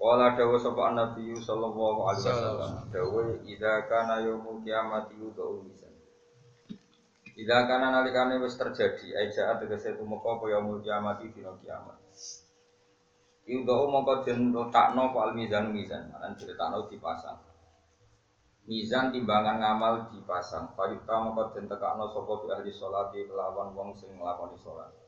[0.00, 5.92] Qala dawu sapa Nabi sallallahu alaihi wasallam dawu idza kana yaumul kiamati yudau lisan.
[7.36, 12.00] Idza kana nalikane wis terjadi aja tegese tumeka apa yaumul kiamati dina kiamat.
[13.44, 17.36] Yudau mongko den letakno apa al mizan mizan, lan diletakno dipasang.
[18.64, 20.72] Mizan timbangan ngamal dipasang.
[20.80, 24.99] Fayuta mongko den tekakno sapa ahli salat kelawan wong sing nglakoni salat.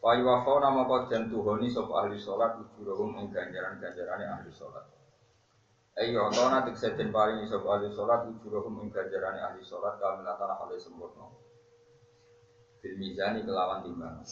[0.00, 4.86] Fayuwafona mongko den tuhoni sapa ahli salat ujurahum ing ganjaran-ganjarane ahli salat.
[5.96, 10.76] Ayo tona tikse den paringi sapa ahli salat ujurahum ing ganjarane ahli salat kamilatan hale
[10.76, 11.26] sempurna.
[12.84, 14.22] Bil mizani kelawan timbangan.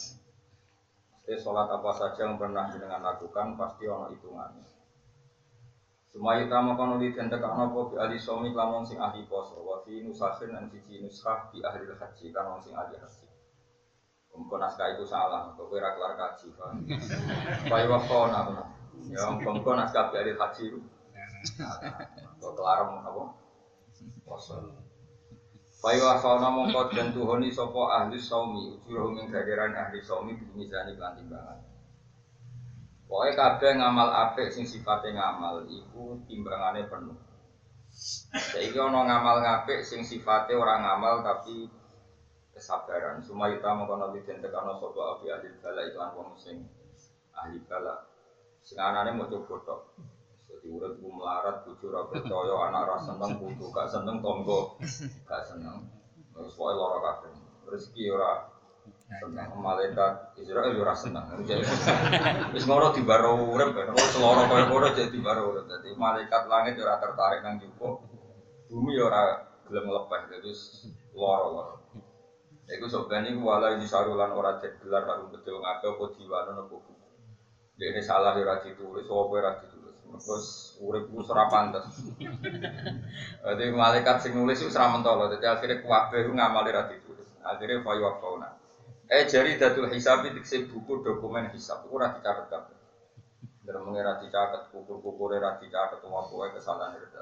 [1.25, 4.61] Mesti sholat apa saja yang pernah dengan lakukan pasti ono hitungannya.
[6.13, 10.05] Sumaya utama kono di tentek apa bi ahli somi lamun sing ahli poso wa fi
[10.05, 13.24] nusahin dan siji nuskah bi ahli haji wong sing ahli haji.
[14.35, 16.71] Mumpun naskah itu salah, kok kowe ra kelar kaji, Pak.
[17.71, 18.53] Bayi wakona to.
[19.07, 20.75] Ya mumpun naskah ahli haji.
[22.43, 23.23] Kok kelar apa?
[24.27, 24.59] Poso.
[25.79, 30.99] Bayi wakona mongko den tuhoni sapa ahli somi, ujur ing gajaran ahli somi bi mizani
[30.99, 31.59] lan timbangan.
[33.05, 37.15] Pokoknya kabeh ngamal apik sing sifatnya ngamal iku timbangannya penuh.
[38.33, 41.71] Saiki ana ngamal ngapik sing sifatnya orang ngamal tapi
[42.55, 43.19] kesabaran.
[43.19, 46.63] Sumayita mongko nabi den tekano sapa abi ahli bala itu wong sing
[47.35, 48.07] ahli bala.
[48.63, 49.81] Sing coba tok.
[50.45, 54.79] Jadi urip ku melarat bojo ora percaya anak ora seneng putu gak seneng tonggo
[55.27, 55.83] gak seneng.
[56.31, 57.33] Terus pokoke lara kabeh.
[57.69, 58.49] Rezeki ora
[59.19, 61.25] seneng malaikat Israel ora seneng.
[62.55, 63.93] Wis ngono dibaro urip kan.
[63.93, 65.65] Oh seloro kaya ngono jadi dibaro urip.
[65.67, 68.01] Dadi malaikat langit ora tertarik nang jupo.
[68.71, 70.51] Bumi ora gelem lepeh dadi
[71.13, 71.83] loro-loro.
[72.65, 76.93] Iku sopan iku wala ini sarulan ora gelar karo betul ngake apa diwano nopo buku.
[77.77, 79.95] Dene salah yo ora ditulis, apa ora ditulis.
[80.01, 80.47] Terus
[80.81, 81.85] urip ku ora pantes.
[83.45, 85.29] Dadi malaikat sing nulis wis ora mentolo.
[85.29, 87.29] Dadi akhirnya kuwabe ku ngamali ora ditulis.
[87.85, 88.49] Fayu fauna.
[89.05, 92.77] Eh jari datul hisab itu buku dokumen hisab, itu rati catat kabeh.
[93.61, 97.13] Dan mengira dicatat kukur-kukur rati catat semua kue kesalahan itu.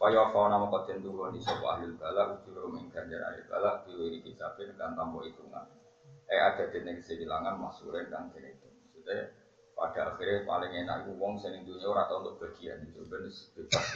[0.00, 4.72] Kaya kau nama koden dulu di sebuah ahli bala ujur mengganjar ahli bala diwiri hisabin
[4.80, 5.68] dan tambah hitungan.
[6.24, 8.68] Eh ada jenis kehilangan masukin dan jenis itu.
[8.96, 9.28] Maksudnya
[9.76, 13.86] pada akhirnya paling enak itu wong sing dunia ora tau untuk bagian itu benes bebas.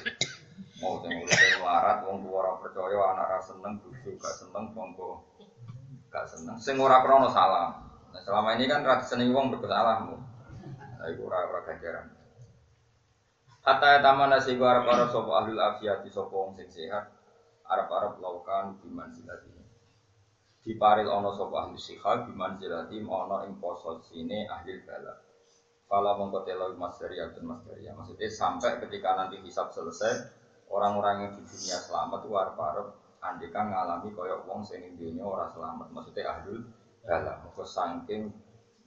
[0.85, 5.25] Mau sing urusan melarat wong tua orang percaya anak rasa seneng bojo gak seneng monggo
[6.13, 6.57] gak seneng.
[6.61, 7.81] Sing ora krono salah.
[8.13, 10.21] Nah, selama ini kan rati seneng wong bersalah mu.
[11.01, 12.13] Nah, iku ora ora ganjaran.
[13.65, 17.09] Hatta taman nasi gua arab arab sopo ahlul afiati sopo wong sing sehat.
[17.65, 17.89] Arab
[18.21, 18.77] laukan.
[20.65, 23.57] Di paril ono sopo ahli sikha biman silati ono ing
[24.05, 25.17] sini ahli bala.
[25.89, 27.97] Fala mongko telo masdaria dan masdaria.
[27.97, 30.13] Maksudnya sampai ketika nanti hisab selesai,
[30.69, 32.89] orang-orang yang di dunia selamat arab arab
[33.25, 36.61] andika ngalami koyok wong sing dunya ora selamat maksudnya ahlul
[37.01, 38.29] dalam mergo saking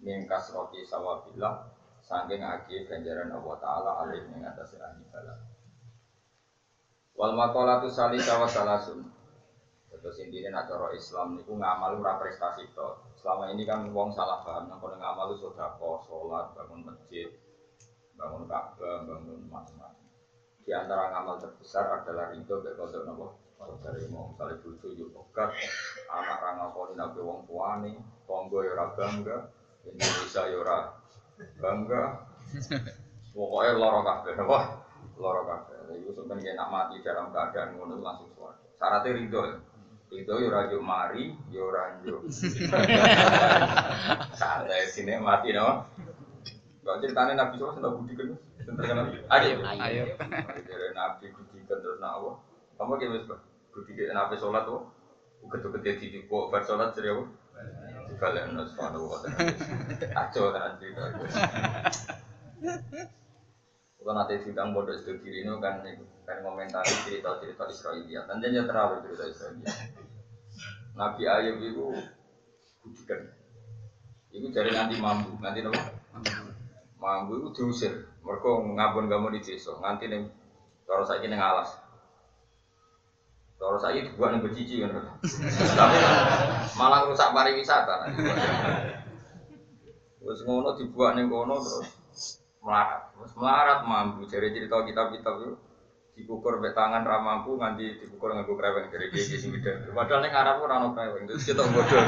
[0.01, 1.76] mingkas roti sawabillah
[2.07, 5.39] saking agi ganjaran Allah taala alih ning atas ahli dalam
[7.19, 9.03] wal maqalatu salisa wa salasun.
[9.97, 12.87] Terus intinya nak cara Islam niku ngamal ora prestasi to
[13.19, 15.75] selama ini kan wong salah paham nang kono ngamal sedekah
[16.05, 17.27] salat bangun masjid
[18.15, 20.05] bangun Ka'bah bangun macam-macam.
[20.63, 23.27] Di antara ngamal terbesar adalah ridho ke kodok nopo
[23.81, 25.49] dari mau misalnya bucu yuk pegat,
[26.13, 27.97] anak ranga koni nabi wong tuane,
[28.29, 29.49] tonggo yora bangga,
[29.81, 30.93] Indonesia yora
[31.57, 32.03] bangga,
[33.31, 34.65] pokoknya loro kabeh, wah
[35.17, 35.75] loro kabeh.
[36.01, 38.57] Itu sebenarnya nak mati dalam keadaan ngono langsung suara.
[38.77, 39.57] Syaratnya ridho ya.
[40.07, 42.27] Ridho yora yuk mari, yora yuk.
[44.39, 45.83] Santai sini mati no.
[46.87, 48.31] Kalau ceritanya Nabi SAW sudah budi kan?
[49.35, 50.03] Ayo, ayo.
[50.95, 52.23] Nabi budi kan terus nak
[52.77, 53.25] kamu kayak wes
[53.73, 54.89] Budi ke nabi sholat tuh,
[55.45, 57.23] uget-uget di kok bar sholat jadi apa?
[58.17, 59.17] Kalian taala.
[60.17, 61.03] Aco kan cerita.
[63.97, 65.83] Kalau nanti sidang bodoh itu kiri ini kan
[66.25, 68.23] kan komentari cerita-cerita Israelia.
[68.25, 69.69] Nanti aja terlalu cerita Israelia.
[70.97, 71.85] Nabi Ayub itu
[72.81, 73.21] budikan.
[74.31, 75.81] Itu jadi nanti mampu, nanti apa?
[76.97, 77.93] mambu itu diusir.
[78.25, 80.25] Mereka ngabun-ngabun di desa, nganti nih
[80.83, 81.86] cara saya ini ngalas.
[83.57, 84.93] Cara saya itu buat nih bercici kan.
[85.73, 85.97] Tapi
[86.77, 88.13] malah rusak pariwisata.
[90.21, 91.89] Terus ngono dibuat nih kono terus
[92.61, 93.09] melarat.
[93.17, 94.29] Terus melarat mampu.
[94.29, 95.51] Jadi cerita kitab-kitab itu
[96.17, 99.89] dikukur be tangan ra mampu nganti dikukur nganggo kreweng dari dia sing gede.
[99.93, 101.25] Padahal ning Arab ora ono kreweng.
[101.25, 102.05] Terus kita bodoh.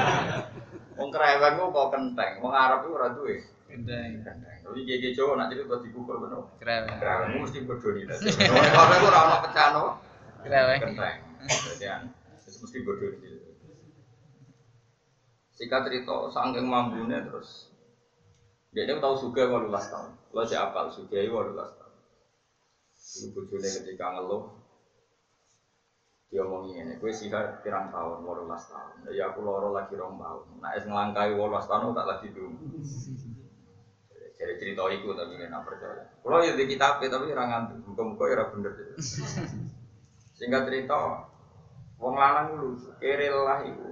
[0.98, 3.42] Wong kreweng kok kenteng, wong Arab itu ora duwe.
[3.70, 4.26] Kenteng.
[4.26, 4.58] Kenteng.
[4.66, 6.42] Tapi gege Jawa nak cerita dikukur bener.
[6.58, 6.98] Kreweng.
[6.98, 7.94] Kreweng mesti bodoh.
[7.94, 9.92] Wong kreweng ora ono pecahan apa?
[10.42, 10.82] Kreweng.
[10.86, 11.18] Kenteng.
[11.48, 12.12] Jadi an,
[12.44, 13.40] mesti bodoh nih.
[15.56, 16.32] Singkat cerita,
[16.64, 17.70] mampunya terus
[18.70, 20.12] dia ini tahu suga 18 tahun.
[20.36, 21.96] Lo si apal suga 18 tahun.
[23.00, 24.44] Ibu bojone ketika ngeluh
[26.30, 28.94] dia ngomong ini, gue sih pirang tahun, 18 tahun.
[29.10, 30.62] Ya aku loro lagi rong tahun.
[30.62, 32.54] Nah, es ngelangkai 18 tahun tak lagi dulu.
[34.38, 36.06] Jadi cerita itu tapi nggak percaya.
[36.22, 38.74] Kalau ya di kitab tapi orang ngantuk, muka-muka ya bener.
[40.40, 40.96] Singkat cerita,
[42.00, 43.88] wong lanang lu iku,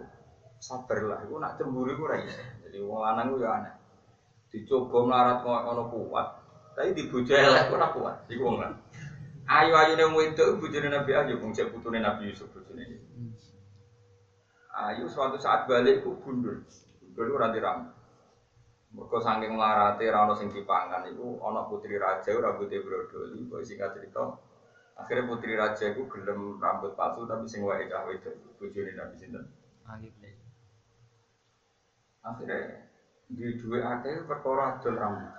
[0.63, 2.39] sabar lah iku nak cemburu iku ra iso.
[2.63, 3.75] Jadi wong lanang ku ya aneh.
[4.47, 6.27] Dicoba melarat ono kuat,
[6.71, 8.15] tapi dibojo elek ora kuat.
[8.31, 8.79] Iku wong lanang.
[9.47, 12.83] Ayu-ayune wedok bojone Nabi Ayub wong cek putune Nabi Yusuf bojone.
[14.71, 16.63] Ayu suatu saat balik ku gundul.
[17.11, 17.91] Gundul ora diram.
[18.95, 23.99] Mergo saking melarate ora ono sing dipangan iku ana putri raja rambutnya brodoli, kok singkat
[23.99, 24.46] cerita
[24.97, 29.45] Akhirnya putri raja itu gelem rambut palsu tapi sing wae cah wedok bojone Nabi sinten.
[29.85, 30.13] Ayub.
[32.25, 32.81] Akhirnya
[33.29, 35.31] di dua akeh perkara adol rambut.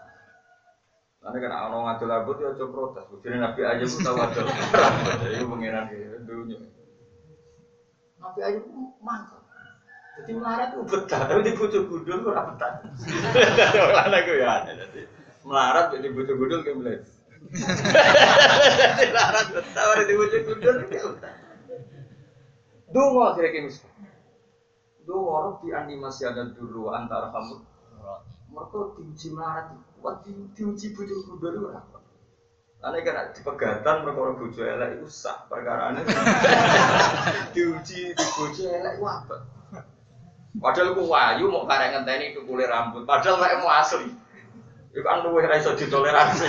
[1.19, 3.05] Nanti kan ana ngadol rambut ya aja protes.
[3.11, 4.47] Bojone Nabi aja ku tau adol
[4.79, 5.13] rambut.
[5.27, 5.85] Jadi pengiran
[6.23, 6.59] dunya.
[8.23, 9.43] Nabi aja ku mantap.
[10.19, 12.83] Jadi melarat ku betah, tapi di bojo gundul ku ora betah.
[13.75, 14.67] Ora ana ku ya.
[14.71, 15.03] Jadi
[15.43, 17.03] melarat di bojo gundul kayak
[17.47, 17.77] melihat.
[19.15, 21.35] Larat betah, orang di wujud kudur kayak betah.
[22.89, 23.89] Dungo kayak misal.
[25.05, 27.57] Dungo orang di animasi ada dulu antara kamu.
[28.49, 29.29] Mereka diuji
[30.01, 31.99] kuat di, diuji wujud kudur itu apa?
[32.79, 36.03] Karena kena di pegatan mereka orang bojo elek itu sah perkara ini.
[37.55, 39.37] diuji di bojo elek itu apa?
[40.59, 43.07] Padahal ku wayu mau karek ngenteni itu kulit rambut.
[43.07, 44.11] Padahal kayak mau asli.
[44.91, 46.47] Itu kan lu ora iso ditoleransi.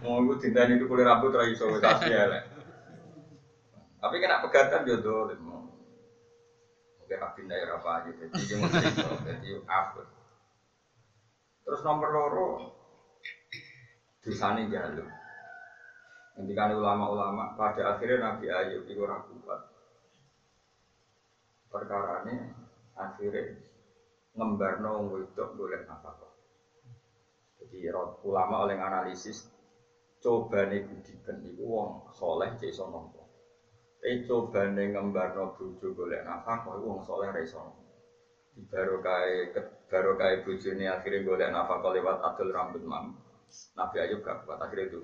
[0.00, 2.44] Mau gue tindakan itu kulit rambut ra iso wis asli elek.
[4.00, 5.44] Tapi kena pegatan yo dolim.
[7.04, 8.10] Oke, tapi ndak ora apa aja.
[8.16, 10.00] Jadi dia mau jadi apa?
[11.68, 12.48] Terus nomor loro
[14.24, 15.04] dosane jaluk.
[16.40, 19.60] Ketika ulama-ulama pada akhirnya Nabi Ayub itu ora kuat.
[21.68, 22.56] Perkara ini
[22.96, 23.60] akhirnya
[24.32, 26.32] ngembarno wong wedok golek nafkah.
[27.60, 27.84] Jadi
[28.24, 29.49] ulama oleh analisis
[30.20, 33.24] coba nih budikan itu wong soleh cek iso nompo.
[34.00, 37.42] Tapi coba nih ngembarno bojo golek nafkah itu wong soleh ra
[38.68, 39.54] baru kai
[39.88, 43.16] baru kai bojo ini akhirnya golek nafkah lewat adil rambut mam.
[43.74, 45.00] Nabi Ayub gak kuat akhirnya itu.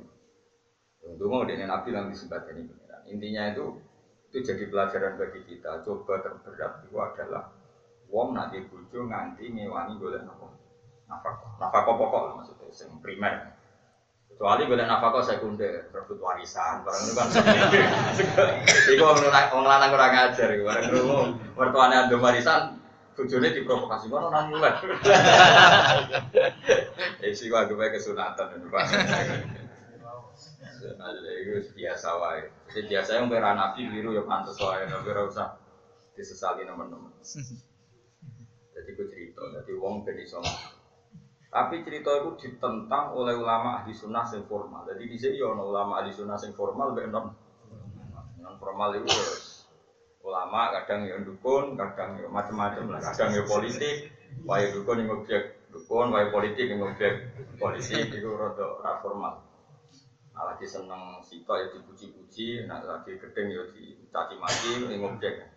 [1.03, 2.63] Untuk mau dengan Nabi yang disebut ini
[3.11, 3.79] Intinya itu
[4.31, 5.83] itu jadi pelajaran bagi kita.
[5.83, 7.51] Coba terberat itu adalah
[8.07, 10.53] wong nanti bojo nganti ngewangi golek nafkah.
[11.07, 13.35] Nafkah, nafkah pokok maksudnya, yang primer.
[14.37, 17.25] Kecuali golek nafkah sekunder, rebut warisan, barang itu kan
[18.93, 19.33] Iku orang
[19.65, 21.05] lanang kurang ngajar, barang itu
[21.57, 22.77] mertuane ando warisan,
[23.17, 24.77] bojone diprovokasi mana nang mulan.
[27.25, 28.85] Eh sih gua gue kesunatan Pak.
[30.85, 32.53] Ada itu biasa wae.
[32.77, 35.57] Jadi biasa yang nabi biru ya pantas wae, tapi ora usah
[36.13, 37.09] disesali teman-teman.
[38.77, 40.45] Jadi gue cerita, jadi wong ben iso
[41.47, 44.83] tapi cerita itu ditentang oleh ulama ahli sunnah yang formal.
[44.85, 47.31] Jadi di sini ya ulama ahli sunnah yang formal, ben non
[48.43, 49.31] non formal itu ya
[50.27, 54.11] ulama kadang ya dukun, kadang ya macam-macam lah, kadang ya politik,
[54.43, 57.31] wae dukun yang objek dukun, wae politik yang objek
[57.63, 59.47] politik itu rada ra formal.
[60.37, 65.49] Nah, lagi seneng sito ya dipuji-puji, nah lagi gedeng ya dicaci maki yang objek.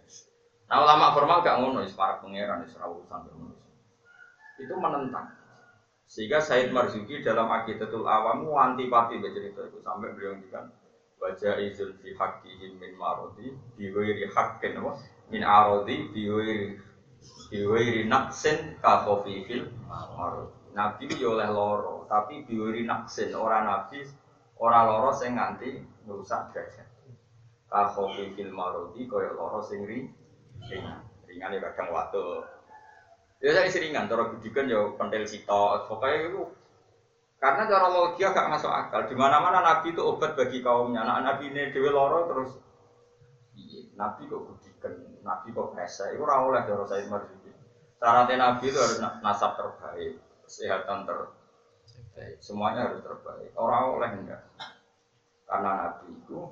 [0.70, 3.26] Nah ulama formal gak ngono, para pangeran, wis urusan
[4.62, 5.39] Itu menentang.
[6.10, 9.78] Sehingga Said Marzuki dalam Aqidatul Awam antipati cerita itu.
[9.86, 10.66] Sampai beliau ngendikan
[11.22, 14.98] wajah izul fi haqqihim min marodi biwiri haqqin apa?
[15.30, 16.82] Min arodi biwiri
[17.54, 19.70] biwiri naksin ka khafifil
[20.18, 20.58] marodi.
[20.74, 24.02] Nabi yo oleh loro tapi biwiri naksin orang nabi
[24.58, 25.78] orang loro sing nganti
[26.10, 26.90] merusak derajat.
[27.70, 31.06] Ka khafifil marodi kaya loro sing ringan.
[31.30, 32.42] Ringan ya kadang waktu
[33.40, 36.44] Ya saya seringan, cara budikan ya pentil sitok, pokoknya itu
[37.40, 39.08] Karena cara logika gak masuk akal.
[39.08, 41.08] Di mana-mana Nabi itu obat bagi kaumnya.
[41.08, 42.52] Anak Nabi ini dewi loro terus
[43.56, 44.94] iya, Nabi kok budikan,
[45.24, 46.20] Nabi kok rese.
[46.20, 47.48] Itu ora oleh cara Said Marzuki.
[47.96, 53.56] Syaratnya Nabi itu harus nasab terbaik, kesehatan terbaik, semuanya harus terbaik.
[53.56, 54.44] Orang oleh enggak.
[55.48, 56.44] Karena Nabi itu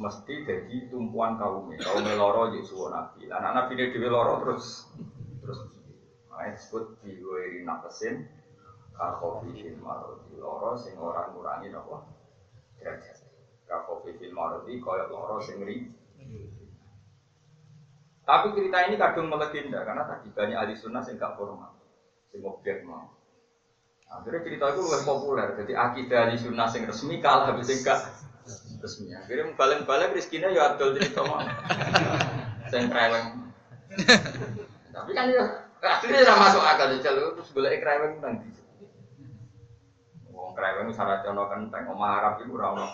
[0.00, 1.76] mesti jadi tumpuan kaumnya.
[1.84, 3.28] Kaumnya loro jadi suwo Nabi.
[3.28, 4.88] Anak Nabi ini dewi loro terus
[5.44, 5.73] terus
[6.34, 8.26] Makanya disebut diwiri nakesin
[8.94, 12.06] Kakofi marodi loro sing ora ngurangi nopo
[12.78, 13.18] derajat.
[13.66, 15.90] Kakofi fil marodi koyok loro sing ri.
[18.24, 21.76] Tapi cerita ini kadung melegenda karena tadi banyak ahli sunnah sing gak formal,
[22.32, 23.12] sing objek mau.
[24.08, 25.48] Akhirnya cerita itu lebih populer.
[25.60, 28.00] Jadi akidah ahli sunnah sing resmi kalah habis sing gak
[28.80, 29.12] resmi.
[29.12, 31.42] Akhirnya balik-balik rezekinya ya adol cerita mau.
[32.72, 33.52] Sing kreweng.
[34.88, 38.48] Tapi kan ya akhirnya tidak masuk akal jalur terus boleh kreweng nanti.
[40.32, 42.88] Wong kreweng syaratnya ono kenteng, omah Arab itu ora ono.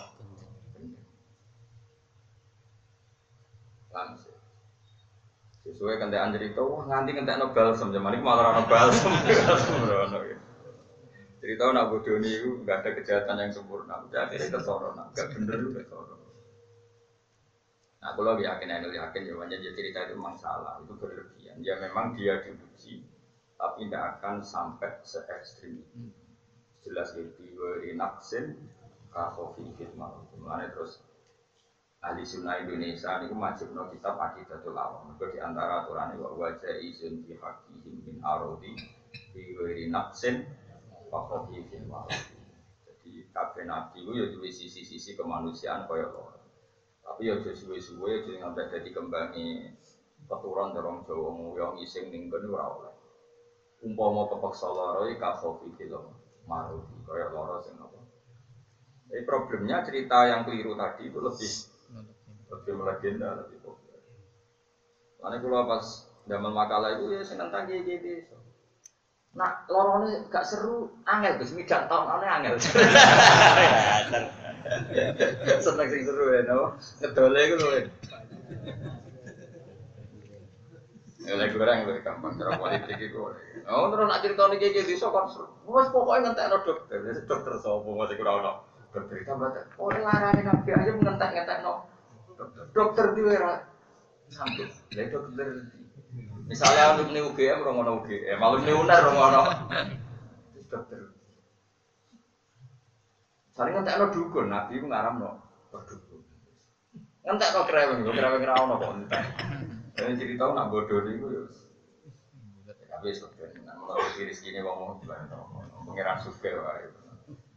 [3.91, 4.37] Langsung.
[5.61, 10.19] Sesuai kentekan cerita, wah nganti kentek balsam, zaman ini malah ono balsam, balsam ono.
[11.41, 15.57] Cerita nak bodoh ini itu gak ada kejahatan yang sempurna, akhirnya kesoro, nak gak bener
[15.57, 16.10] itu kesoro.
[18.01, 21.61] Nah, kalau yakin, aku yakin, ya, cerita itu memang salah, itu berlebihan.
[21.61, 23.05] Ya memang dia diuji,
[23.61, 26.09] tapi tidak akan sampai se ekstrim itu
[26.81, 27.45] jelas itu
[27.93, 28.57] naksin
[29.13, 30.97] kakofi fitmal mana terus
[32.01, 35.13] ahli sunnah Indonesia ini wajib no kitab akidatul awam.
[35.13, 38.73] Itu di antara aturan ini wajah izin di hakihim min arodi
[39.29, 40.41] di naksin
[41.13, 42.09] kakofi fitmal
[42.81, 46.30] jadi kabeh nabi itu ya sisi-sisi kemanusiaan kaya lo
[47.11, 49.67] tapi ya jadi suwe-suwe jadi ngambil jadi kembangi
[50.31, 52.95] keturunan dorong Jawa yang iseng ninggon ora oleh
[53.83, 56.07] umpama kepeksa lara iki kafofi film
[56.47, 57.99] maruti kaya loro sing apa.
[59.11, 61.51] Jadi problemnya cerita yang keliru tadi itu lebih
[62.47, 63.99] lebih melegenda lebih populer.
[65.19, 65.85] Karena kalau pas
[66.23, 68.39] dalam makalah itu ya seneng tanggi gitu.
[69.35, 72.55] Nah, lorone gak seru, angel Gus, midak tahun angel.
[75.59, 76.79] Seneng sing seru ya, no.
[77.03, 77.69] Ngedole iku lho.
[81.21, 83.21] Ya lagi orang lebih gampang cara politik itu.
[83.69, 85.29] Oh terus nak cerita nih kayak gitu, kan
[85.69, 86.97] Mas pokoknya ngentek no dokter,
[87.29, 88.65] dokter sopo masih kurang no.
[88.89, 91.85] Dokter itu baca, oh larang nabi aja ngentek ngentek no.
[92.73, 93.69] Dokter di era
[94.33, 95.69] sanggup, jadi dokter.
[96.49, 99.41] Misalnya nih UGM, mana UGM, malu nih UNER, mana
[100.73, 101.10] dokter.
[103.61, 105.37] Saling ngentek no dukun, nabi itu ngaram no
[105.69, 106.25] dukun.
[107.21, 108.97] Ngentek no kereweng, kereweng rawon no kok
[109.93, 111.45] Saya cerita nak bodoh itu ya.
[112.89, 115.05] Tapi sebenarnya kalau diri sini ngomong
[115.85, 116.89] pengiran suka wae.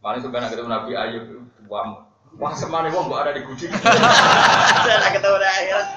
[0.04, 1.24] Paling sebenarnya ketemu Nabi Ayub
[1.72, 2.04] wah
[2.36, 3.72] wah semane wong mbok ada di guci.
[3.72, 5.88] Saya ketemu akhirat.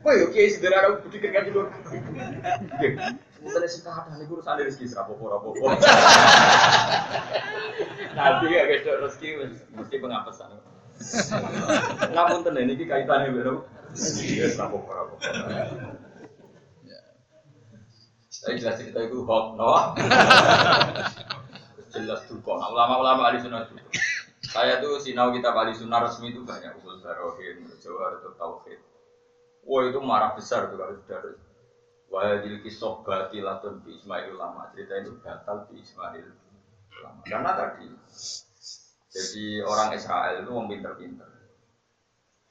[0.00, 1.68] Woi, oke, sederhana budi kerja dulu.
[3.40, 5.64] Mungkin sih kata nih guru sadar rezeki serapopo rapopo.
[8.18, 9.28] Nabi ya guys, rezeki
[9.72, 10.60] mesti pengapesan.
[12.12, 13.64] Namun tenan ini kaitannya baru.
[14.20, 15.24] Iya, rapopo rapopo.
[18.28, 19.68] Saya jelas cerita itu hoax, no?
[21.92, 22.56] jelas tuh kok.
[22.56, 23.76] Ulama-ulama ahli sunnah itu.
[24.48, 28.80] Saya tuh sinau kita ahli sunnah resmi itu banyak usul barohin, jawar tauhid.
[29.68, 31.36] Wah itu marah besar tuh kalau sudah
[32.10, 36.26] Wahadil kisah batilatun bi Ismail ulama cerita itu batal bi Ismail
[36.98, 37.86] ulama karena tadi
[39.10, 41.30] jadi orang Israel itu orang pinter-pinter.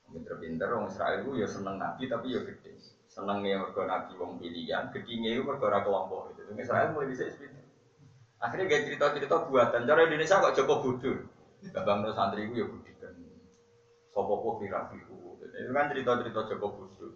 [0.08, 2.80] Pinter-pinter orang Israel itu ya seneng nabi tapi ya gede.
[3.12, 7.68] Senengnya mergo nabi wong pilihan gedine itu mergo ora kelompok itu Israel mulai bisa pinter
[8.40, 9.84] akhirnya gak cerita-cerita buatan.
[9.84, 11.28] Cara Indonesia kok Joko Budur?
[11.76, 13.12] Babang santri itu ya budikan.
[14.16, 17.12] Sopopo Firafiku itu kan cerita-cerita Joko Budur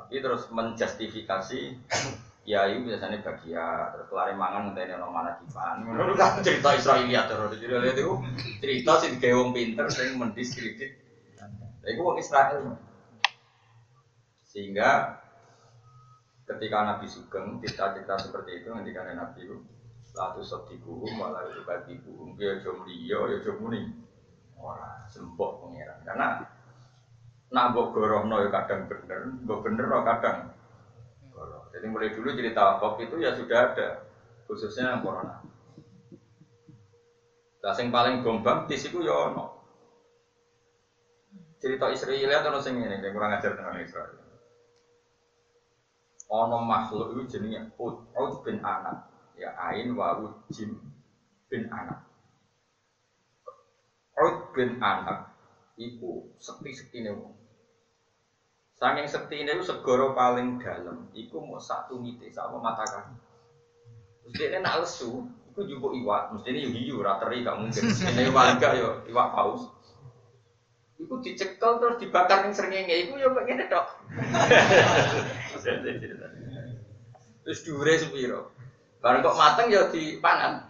[0.00, 1.60] tapi terus menjustifikasi
[2.40, 5.84] Kiai biasanya bagia, terus kelari mangan ngenteni ono mana kipan.
[5.84, 7.52] Menurut kan cerita Israiliyat terus.
[7.60, 8.16] Jadi lihat itu
[8.64, 10.96] cerita digawe wong pinter sing mendiskredit.
[11.84, 12.80] Itu wong Israel.
[14.48, 15.20] Sehingga
[16.48, 19.56] ketika Nabi Sugeng cerita-cerita seperti itu ketika Nabi itu
[20.16, 23.86] lalu sediku malah itu bagi buhum ya jom liyo ya jom muni
[24.58, 26.42] orang sembok pengiran karena
[27.50, 30.54] nak mbok gorohno ya kadang bener, mbok bener no kadang
[31.34, 31.66] goroh.
[31.74, 33.88] Jadi mulai dulu cerita hoax itu ya sudah ada,
[34.46, 35.42] khususnya yang corona.
[37.60, 39.60] Lah paling gombang di situ ya ono.
[41.60, 44.16] Cerita Israel atau sing yang kurang ajar dengan Israel.
[46.30, 48.06] Ono makhluk itu jenenge Ud,
[48.46, 50.78] bin Anak, ya Ain Wawud Jim.
[51.50, 52.06] bin Anak.
[54.14, 55.34] Ud bin Anak
[55.74, 57.39] iku sekti-sektine wong.
[58.80, 63.12] Saking sektine iku segoro paling dalam iku mau satu mite sama mata kaki.
[64.24, 67.92] Terus dia nak lesu, iku jupuk iwak, mesti ini hiu, rateri gak mungkin.
[67.92, 69.68] Ini enggak yo, iwak paus.
[70.96, 74.00] Iku dicekel terus dibakar ning srengenge, iku yo pengen tok.
[77.44, 78.48] Terus dure sepiro?
[79.04, 80.64] Bareng kok mateng ya dipangan.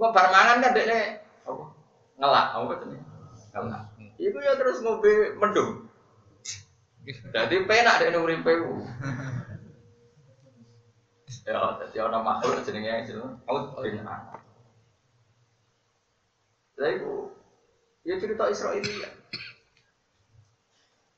[0.00, 1.64] Gua bar mangan kan dekne apa?
[2.16, 3.04] Ngelak, apa jenenge?
[3.52, 3.82] Ngelak.
[4.16, 5.89] Iku ya terus ngombe mendung.
[7.08, 8.84] Jadi penak dekne uripe ku.
[11.48, 14.44] Ya, jadi ana makhluk jenenge jeneng Aud bin Anak.
[16.80, 17.32] Iku
[18.04, 19.08] ya cerita Israelia.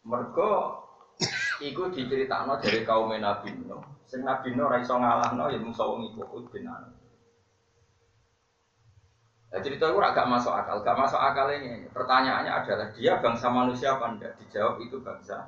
[0.02, 0.82] Mergo
[1.62, 3.82] iku diceritakno dari kaum Nabi Nuh.
[4.06, 6.66] Sing Nabi Nuh ora iso ngalahno ya mung wong iku bin.
[9.52, 11.84] Nah, cerita itu agak masuk akal, gak masuk akal ini.
[11.92, 14.32] Pertanyaannya adalah dia bangsa manusia apa enggak?
[14.40, 15.44] Dijawab itu bangsa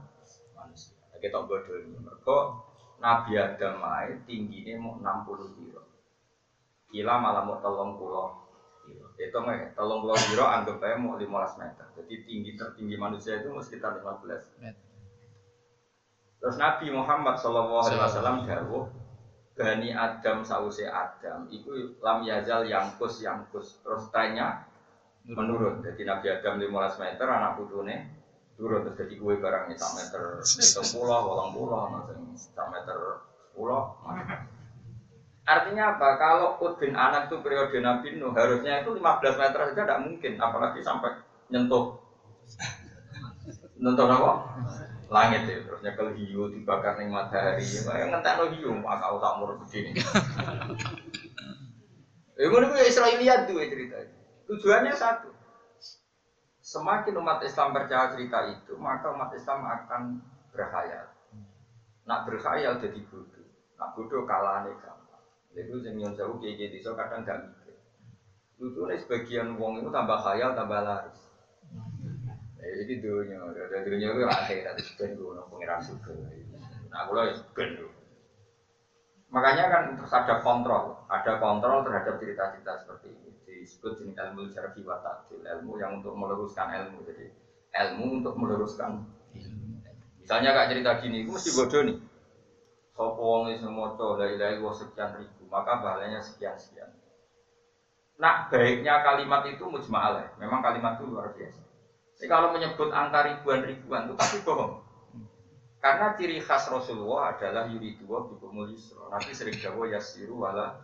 [1.24, 1.96] kita bodoh ini.
[1.96, 2.36] Mereka
[3.00, 5.82] Nabi Adam mai tingginya mau 60 kilo.
[6.92, 8.44] Gila malah mau telung pulau
[8.84, 9.08] kilo.
[9.16, 11.86] Itu nggak, telung pulau kilo anggap aja mau 15 meter.
[11.96, 14.84] Jadi tinggi tertinggi manusia itu mau sekitar 15 meter.
[16.44, 18.36] Terus Nabi Muhammad Shallallahu Alaihi Wasallam
[19.54, 24.66] Bani Adam sause Adam itu lam yazal yangkus yangkus terus tanya
[25.22, 28.23] menurun jadi Nabi Adam 15 meter anak putune
[28.54, 31.90] turun terus jadi gue barangnya sak meter itu pulau walang pulau
[32.38, 32.96] sak meter
[33.54, 33.98] pulau
[35.44, 36.16] artinya apa?
[36.16, 40.80] Kalau Udin anak itu periode Nabi Nuh harusnya itu 15 meter saja tidak mungkin apalagi
[40.80, 41.20] sampai
[41.52, 42.00] nyentuh.
[43.76, 44.32] Nyentuh apa?
[45.12, 47.60] Langit ya terus nyekel hiu dibakar ning matahari.
[47.60, 49.92] Yang ngentekno hiu maka tak mur begini
[52.34, 54.10] ya ngono ku Israiliyat tuh cerita.
[54.50, 55.30] Tujuannya satu
[56.64, 60.02] semakin umat Islam percaya cerita itu maka umat Islam akan
[60.48, 61.12] berkhayal.
[62.08, 63.44] Nak berkhayal jadi bodoh.
[63.76, 65.24] Nak bodoh kalah nih gampang.
[65.52, 67.76] Itu yang nyon jauh kayak gitu kadang gak mikir.
[68.56, 71.20] Lucu nih sebagian wong itu tambah khayal tambah laris.
[72.64, 76.16] Ya, jadi dunia, ada dunia itu akhirat ben gue pengiran suka.
[76.88, 77.70] Nah, gue ya ben
[79.28, 83.33] Makanya kan terus ada kontrol, ada kontrol terhadap cerita-cerita seperti ini.
[83.64, 85.00] Disebut jenis ilmu syarfi wa
[85.32, 87.00] ilmu yang untuk meluruskan ilmu.
[87.08, 87.32] Jadi
[87.72, 89.08] ilmu untuk meluruskan
[90.24, 92.00] Misalnya kak cerita gini, itu mesti bodoh nih.
[92.96, 96.88] Sopo wong wis maca la ilaha illallah sekian ribu, maka pahalanya sekian sekian.
[98.16, 100.32] Nah, baiknya kalimat itu mujma'alah.
[100.40, 101.60] Memang kalimat itu luar biasa.
[102.16, 104.80] Jadi kalau menyebut angka ribuan-ribuan itu pasti bohong.
[105.84, 109.12] Karena ciri khas Rasulullah adalah yuridua bikumul yusra.
[109.12, 110.80] Nanti sering jawa yasiru wala.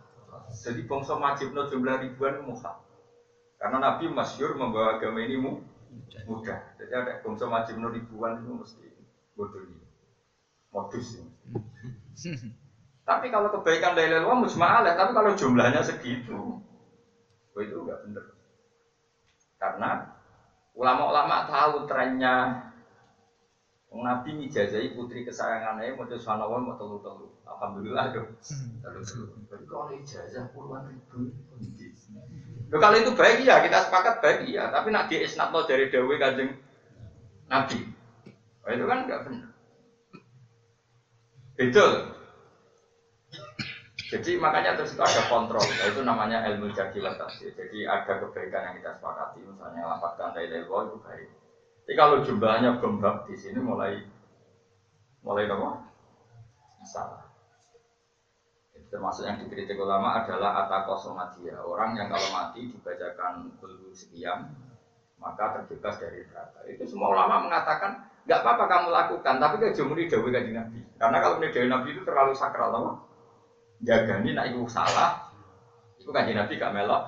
[0.51, 2.77] Jadi bangsa majibno jumlah ribuan muha.
[3.61, 5.61] Karena Nabi masyur membawa agama ini mu,
[6.25, 6.59] mudah.
[6.81, 8.85] Jadi ada bangsa majibno ribuan itu mesti
[9.37, 9.87] bodoh ini.
[10.71, 11.31] Modus ini.
[13.07, 16.63] tapi kalau kebaikan dari luar mujma'alah, tapi kalau jumlahnya segitu,
[17.59, 18.25] itu enggak benar.
[19.59, 19.89] Karena
[20.71, 22.70] Ulama-ulama tahu trennya
[23.91, 27.27] Nabi mijazahi putri kesayangannya mau terus sanawan mau telu telu.
[27.43, 28.39] Alhamdulillah dong.
[28.79, 29.25] Telu telu.
[29.67, 31.35] Kalau ijazah puluhan ribu.
[32.71, 34.71] Loh, kalau itu baik ya kita sepakat baik ya.
[34.71, 36.55] Tapi nak di isnatno dari Dewi kanjeng
[37.51, 37.83] Nabi.
[38.63, 39.51] Oh, itu kan enggak benar.
[41.59, 41.91] Betul.
[44.11, 47.55] Jadi makanya terus itu ada kontrol, nah, itu namanya ilmu jadi tafsir.
[47.55, 51.29] Jadi ada kebaikan yang kita sepakati, misalnya lafadzkan dari level itu baik.
[51.85, 54.01] Jadi kalau jumlahnya bembab di sini mulai
[55.25, 55.85] mulai apa?
[56.85, 57.25] Salah.
[58.91, 61.63] Termasuk yang dikritik ulama adalah atakosomatia.
[61.63, 64.51] Orang yang kalau mati dibacakan dulu sekian,
[65.15, 66.59] maka terbebas dari neraka.
[66.67, 70.79] Itu semua ulama mengatakan nggak apa-apa kamu lakukan, tapi kejumuri dawe kanji Nabi.
[70.99, 72.91] Karena kalau dawe Nabi itu terlalu sakral, apa?
[73.81, 75.33] jaga ini nak ibu salah,
[75.97, 77.03] itu kan Nabi gak melok,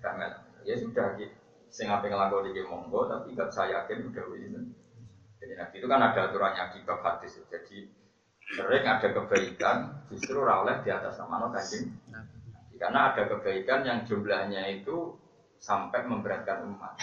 [0.00, 0.40] gak melok.
[0.64, 1.36] Ya sudah, gitu.
[1.72, 4.60] Sing ngelakoni di monggo, tapi gak saya yakin udah ini.
[5.40, 7.40] Jadi Nabi itu kan ada aturannya di bab hadis.
[7.48, 7.88] Jadi
[8.52, 11.88] sering ada kebaikan justru oleh di atas nama kanjeng
[12.82, 15.14] karena ada kebaikan yang jumlahnya itu
[15.62, 16.98] sampai memberatkan umat.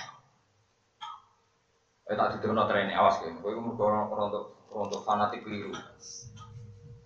[2.11, 3.39] Eh tak diterima tren awas gitu.
[3.39, 5.71] Gue orang untuk untuk fanatik keliru.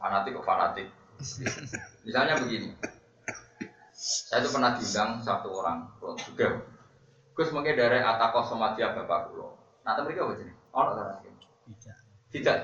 [0.02, 0.90] Fanatik kok fanatik.
[2.04, 2.76] Misalnya begini,
[3.94, 5.88] saya itu pernah diundang satu orang,
[6.28, 6.73] juga.
[7.34, 9.58] Gus mungkin dari Atako Somatia Bapak Kulo.
[9.82, 10.54] Nah, tapi mereka apa jadi?
[10.74, 11.98] Oh, tak Tidak.
[12.30, 12.58] Tidak.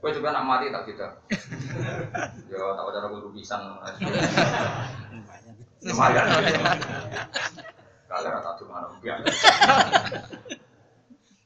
[0.00, 1.12] Gue juga nak mati tak tidak.
[2.52, 3.60] Yo, tak ada aku pisan.
[5.86, 6.24] Lumayan.
[8.08, 9.24] Kalian rata cuma biar.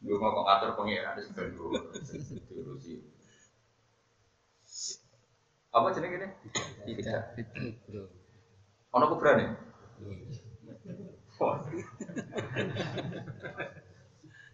[0.02, 1.82] Gue mau ngatur pengiran sebenarnya
[2.50, 3.02] diurusi.
[5.74, 6.28] Apa jenis ini?
[6.88, 7.22] Tidak.
[8.96, 9.50] Ono kuburan ya?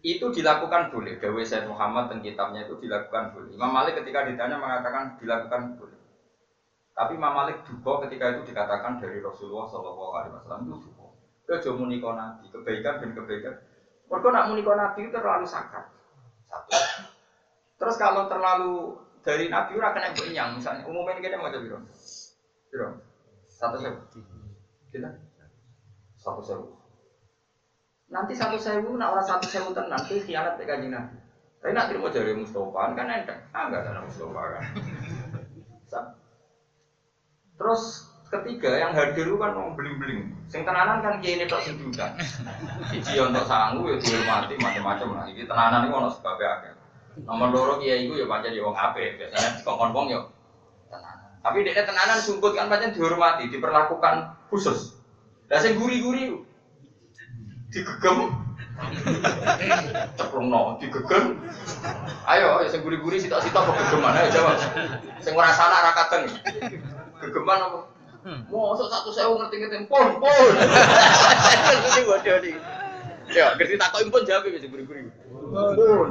[0.03, 1.15] Itu dilakukan boleh.
[1.17, 3.55] Dewi Said Muhammad dan kitabnya itu dilakukan boleh.
[3.55, 5.99] Imam Malik ketika ditanya mengatakan dilakukan boleh.
[6.93, 11.07] Tapi Imam Malik juga ketika itu dikatakan dari Rasulullah Shallallahu Alaihi Wasallam itu juga.
[11.43, 13.55] Kejo muniko nabi, kebaikan dan kebaikan.
[14.07, 15.85] Mereka nak muniko nabi itu terlalu sakit.
[16.47, 16.71] Satu.
[17.79, 21.79] Terus kalau terlalu dari nabi ora kena yang misalnya umumnya kita mau jadi biro.
[22.71, 22.87] Biro.
[23.47, 23.99] Satu sewu.
[24.91, 25.09] Kita.
[26.19, 26.82] Satu sewu.
[28.13, 31.17] Nanti satu sewu, nak orang satu sewu tenan khianat ke kanjeng nabi.
[31.63, 33.41] Tapi nak terima dari Mustafa kan enteng.
[33.55, 34.63] Ah enggak ada Mustafa kan.
[37.57, 37.81] Terus
[38.29, 40.29] ketiga yang hadir itu kan mau beling-beling.
[40.51, 41.79] Sing tenanan kan kiai ini tok sing.
[42.91, 45.23] Siji untuk sanggup ya dihormati macam-macam lah.
[45.31, 46.71] Iki tenanan itu ono sebabnya akeh.
[47.23, 49.17] Nomor loro kiai itu ya pancen ya wong apik.
[49.17, 50.19] Biasanya kongkon wong ya
[50.91, 51.31] tenanan.
[51.41, 54.99] Tapi dia tenanan sumput kan pancen dihormati, diperlakukan khusus.
[55.47, 56.43] Lah sing guri-guri
[57.73, 58.17] digegem
[60.13, 61.41] ceplungno digegem
[62.29, 64.57] ayo ayo sing guri-guri sitok-sitok kok gegeman ayo jawab
[65.19, 66.29] sing ora salah ra kadang
[67.19, 67.79] gegeman apa
[68.23, 70.51] Mosok satu sewu ngerti-ngerti pun pun.
[71.91, 72.55] Ini bodoh nih.
[73.35, 75.11] Ya, ngerti takokin pun jawab bisa guri-guri.
[75.51, 76.09] Pun.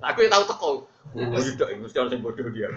[0.00, 0.70] Aku yang tahu teko.
[1.12, 2.72] Oh, tidak, mesti orang yang bodoh dia.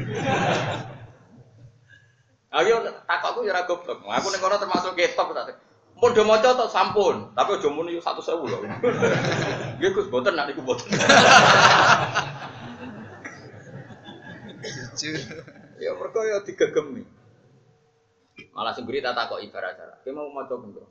[2.53, 4.05] Ayo takokku ya ora goblok.
[4.05, 5.57] Aku ning kono termasuk ketop tak.
[5.97, 8.59] Padha maca atau sampun, tapi aja muni satu sewu lho.
[9.79, 10.91] Nggih Gus, boten nak niku boten.
[15.79, 17.07] Ya mergo ya digegemi.
[18.51, 19.95] Malah sing tak takok ibarat cara.
[20.03, 20.85] Ki mau maca bendro.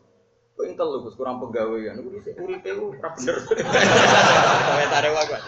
[0.57, 1.95] Kok intel lho Gus kurang penggawean.
[2.01, 3.37] Niku dhisik uripe ku ora bener.
[4.67, 5.39] Komentare wae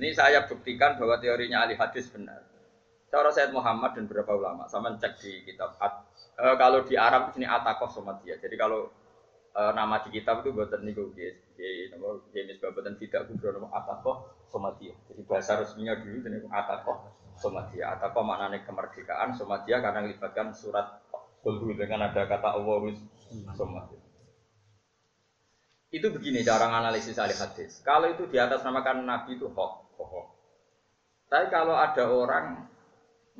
[0.00, 2.49] Ini saya buktikan bahwa teorinya ahli hadis benar.
[3.10, 5.74] Cara Said Muhammad dan beberapa ulama, sama cek di kitab.
[5.82, 6.06] At,
[6.38, 7.90] e, kalau di Arab di sini atakoh
[8.22, 8.38] dia.
[8.38, 8.86] Jadi kalau
[9.50, 11.10] e, nama di kitab itu buatan niku
[12.30, 14.30] jenis babatan tidak kubro nama atakoh
[14.78, 14.94] dia.
[15.10, 17.10] Jadi bahasa resminya dulu ini atakoh
[17.74, 17.98] dia.
[17.98, 19.34] Atakoh maknanya kemerdekaan
[19.66, 21.02] dia karena melibatkan surat
[21.40, 22.92] Kulhu dengan ada kata Allah
[23.56, 24.00] somatia.
[25.90, 27.82] Itu begini cara analisis ahli hadis.
[27.82, 29.88] Kalau itu di atas namakan Nabi itu hoax.
[31.26, 32.69] Tapi kalau ada orang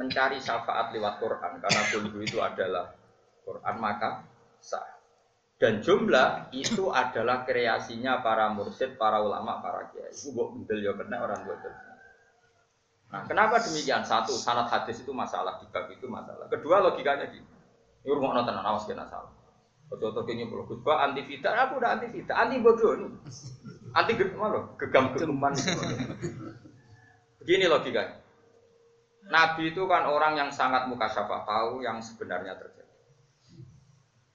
[0.00, 2.96] mencari syafaat lewat Quran karena kulhu itu adalah
[3.44, 4.24] Quran maka
[4.56, 4.88] sah.
[5.60, 10.08] Dan jumlah itu adalah kreasinya para mursyid, para ulama, para kiai.
[10.08, 11.56] Itu kok bendel ya kena orang tua
[13.10, 14.00] Nah, kenapa demikian?
[14.06, 16.46] Satu, sanat hadis itu masalah, di bab itu masalah.
[16.46, 17.44] Kedua, logikanya gini.
[18.06, 19.34] Ini rumah nonton awas kena salah.
[19.90, 23.10] Ojo ini belum kusba anti fitah, aku udah anti fitah, anti bodoh nih.
[23.90, 25.50] Anti gegam loh, gegam gegaman.
[27.42, 28.19] Begini logikanya.
[29.28, 32.80] Nabi itu kan orang yang sangat muka syafah tahu yang sebenarnya terjadi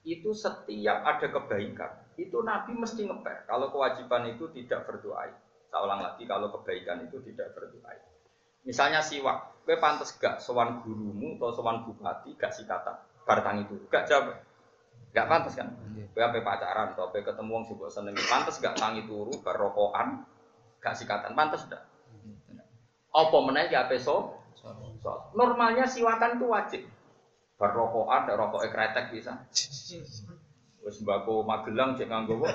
[0.06, 3.50] itu setiap ada kebaikan, itu Nabi mesti ngeper.
[3.50, 5.34] Kalau kewajiban itu tidak berdoa.
[5.66, 7.90] Saya ulang lagi, kalau kebaikan itu tidak berdoa.
[8.62, 14.06] Misalnya siwak, gue pantas gak sowan gurumu atau sowan bupati gak sikatan, bartang itu, gak
[14.06, 14.38] jawab.
[15.10, 15.74] Gak pantas kan?
[16.14, 20.22] Gue apa pacaran atau apa ketemu wong sibuk seneng, pantas gak tangi turu, barokokan,
[20.86, 21.82] gak sikatan, pantas gak?
[23.10, 24.35] Apa menaik ya apa so?
[25.36, 26.82] Normalnya siwakan itu wajib.
[27.56, 29.48] Berrokokan, ada rokok ekretek bisa.
[30.86, 32.52] Wes mbako Magelang cek nganggo kok.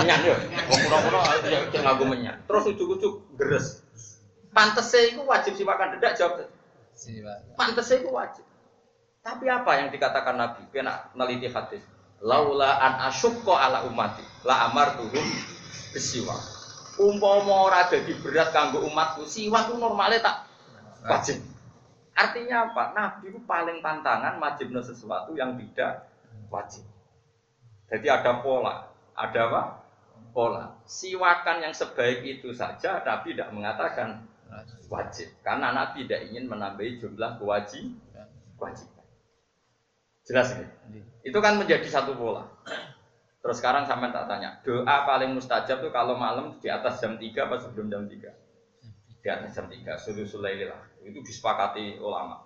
[0.00, 0.34] Menyan yo.
[0.70, 2.36] Wong pura-pura cek nganggo menyan.
[2.48, 3.84] Terus ujuk-ujuk deres.
[4.50, 6.48] Pantese iku wajib siwakan dedak jawab.
[7.60, 8.48] Pantese iku wajib.
[9.20, 10.64] Tapi apa yang dikatakan Nabi?
[10.72, 11.84] Kena neliti hadis.
[12.24, 15.24] Laula an asyukko ala umati la amartuhum
[15.92, 16.36] bisiwa.
[17.00, 20.49] Umpama ora dadi berat kanggo umatku, siwak ku normale tak
[21.04, 21.38] wajib.
[22.16, 22.92] Artinya apa?
[22.92, 26.10] Nabi itu paling pantangan wajibnya sesuatu yang tidak
[26.52, 26.84] wajib.
[27.88, 29.62] Jadi ada pola, ada apa?
[30.30, 30.78] Pola.
[30.86, 34.28] Siwakan yang sebaik itu saja, Nabi tidak mengatakan
[34.90, 35.32] wajib.
[35.40, 37.96] Karena Nabi tidak ingin menambahi jumlah kewajib,
[38.58, 39.06] kewajiban.
[40.28, 40.66] Jelas ini?
[41.24, 42.46] Itu kan menjadi satu pola.
[43.40, 47.24] Terus sekarang sampai tak tanya, doa paling mustajab itu kalau malam di atas jam 3
[47.24, 48.28] atau sebelum jam 3?
[49.20, 52.40] Di atas jam 3, sulusul lah itu disepakati ulama.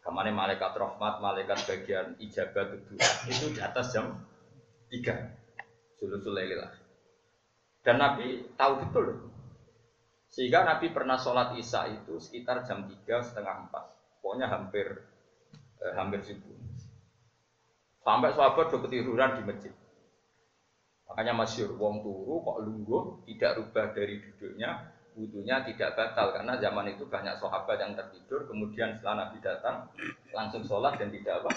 [0.00, 2.98] Ke mana malaikat rahmat, malaikat bagian ijabat itu
[3.30, 4.18] itu di atas jam
[4.90, 6.72] 3 Sulusul lah.
[7.84, 9.06] Dan Nabi tahu betul
[10.30, 15.04] Sehingga Nabi pernah sholat isya itu sekitar jam 3 setengah 4 Pokoknya hampir
[15.80, 16.58] eh, hampir subuh.
[18.00, 19.74] Sampai sahabat udah ketiduran di masjid.
[21.10, 26.86] Makanya masyur, wong turu kok lungguh, tidak rubah dari duduknya, wudhunya tidak batal karena zaman
[26.94, 29.90] itu banyak sahabat yang tertidur kemudian setelah Nabi datang
[30.30, 31.50] langsung sholat dan tidak apa?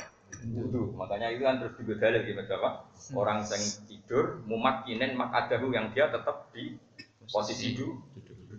[0.50, 5.94] Wudhu makanya itu kan terus juga dalil gitu apa orang yang tidur mumakinin makadahu yang
[5.94, 6.74] dia tetap di
[7.30, 8.02] posisi duduk.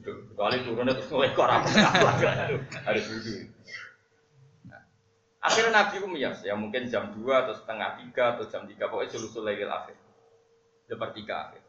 [0.04, 1.64] Kecuali turunnya terus mulai koram
[2.86, 3.48] harus duduk
[4.68, 4.84] nah,
[5.40, 9.48] akhirnya Nabi umiyas ya mungkin jam 2 atau setengah 3 atau jam 3 pokoknya sulusul
[9.48, 9.96] lailil akhir.
[10.84, 11.63] Sepertiga akhir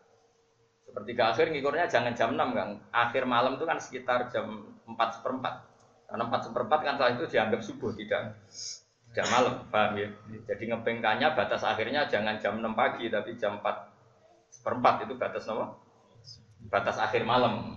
[0.95, 2.79] seperti ke akhir ngikurnya jangan jam 6 kan.
[2.95, 5.67] Akhir malam itu kan sekitar jam 4 seperempat.
[6.07, 8.39] Karena 4 seperempat kan saat itu dianggap subuh, tidak
[9.11, 10.07] tidak malam, paham ya?
[10.47, 13.91] Jadi ngepengkannya batas akhirnya jangan jam 6 pagi, tapi jam 4
[14.55, 15.75] seperempat itu batas apa?
[16.71, 17.75] Batas akhir malam.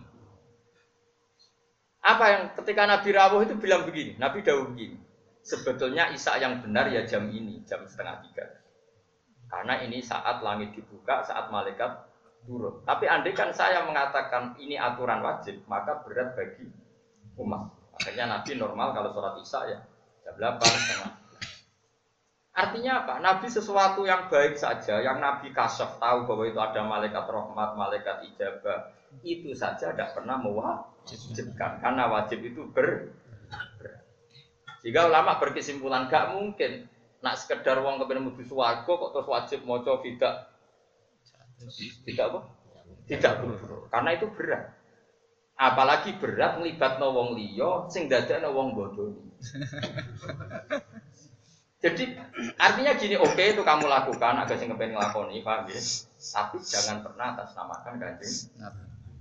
[1.99, 4.95] Apa yang ketika Nabi Rawuh itu bilang begini, Nabi Dawud begini,
[5.43, 8.47] sebetulnya Isa yang benar ya jam ini, jam setengah tiga.
[9.51, 12.08] Karena ini saat langit dibuka, saat malaikat
[12.47, 12.85] turun.
[12.85, 16.69] Tapi andai kan saya mengatakan ini aturan wajib, maka berat bagi
[17.39, 17.73] umat.
[17.99, 19.79] Akhirnya Nabi normal kalau sholat isya ya
[20.23, 21.13] jam 8 setengah.
[22.59, 23.15] Artinya apa?
[23.23, 28.27] Nabi sesuatu yang baik saja, yang Nabi kasaf tahu bahwa itu ada malaikat rahmat, malaikat
[28.35, 28.91] ijabah,
[29.23, 33.15] itu saja tidak pernah mewajibkan karena wajib itu ber.
[34.83, 36.87] Jika ulama berkesimpulan gak mungkin
[37.19, 40.55] nak sekedar uang kepengen mlebu swarga kok terus wajib maca tidak
[42.07, 42.41] tidak apa?
[43.09, 44.75] Tidak buru Karena itu berat.
[45.59, 49.11] Apalagi berat melibat wong liya sing dadakno wong bodoh.
[51.79, 52.11] Jadi
[52.59, 55.79] artinya gini, oke okay, itu kamu lakukan, agak sing ngepen ngelakoni, paham ya?
[56.19, 58.35] Tapi jangan pernah atas namakan kanjeng.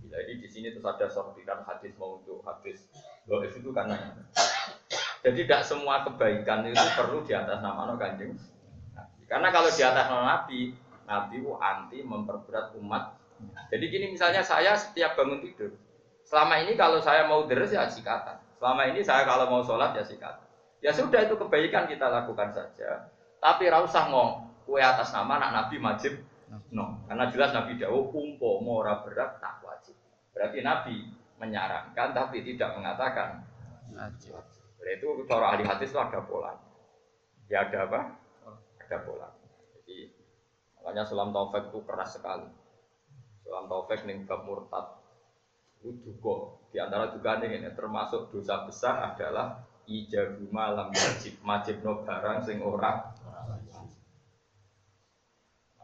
[0.10, 2.82] Jadi di sini terus ada sortiran hadis mau untuk hadis
[3.28, 4.00] loh itu karena
[5.20, 8.40] jadi tidak semua kebaikan itu perlu di atas nama kanjeng.
[9.28, 10.72] Karena kalau di atas nama Nabi,
[11.08, 13.16] Nabi itu anti memperberat umat.
[13.72, 15.72] Jadi gini misalnya saya setiap bangun tidur,
[16.28, 18.38] selama ini kalau saya mau deres ya sikatan.
[18.58, 20.44] Selama ini saya kalau mau sholat ya sikatan.
[20.82, 23.08] Ya sudah itu kebaikan kita lakukan saja.
[23.38, 26.14] Tapi rausah ngomong kue atas nama anak Nabi wajib
[26.74, 27.06] no.
[27.06, 29.96] Karena jelas Nabi Dawo umpo mora berat tak wajib.
[30.34, 30.96] Berarti Nabi
[31.38, 33.46] menyarankan tapi tidak mengatakan
[33.94, 34.34] wajib.
[34.82, 36.58] Itu cara ahli hadis itu ada pola.
[37.48, 38.02] Ya ada apa?
[38.82, 39.37] Ada pola.
[40.88, 42.48] Makanya Sulam Taufik itu keras sekali.
[43.44, 44.96] Sulam Taufik nih bab murtad
[45.84, 52.08] itu juga di antara juga ini termasuk dosa besar adalah ijabu malam wajib wajib no
[52.08, 53.04] barang sing ora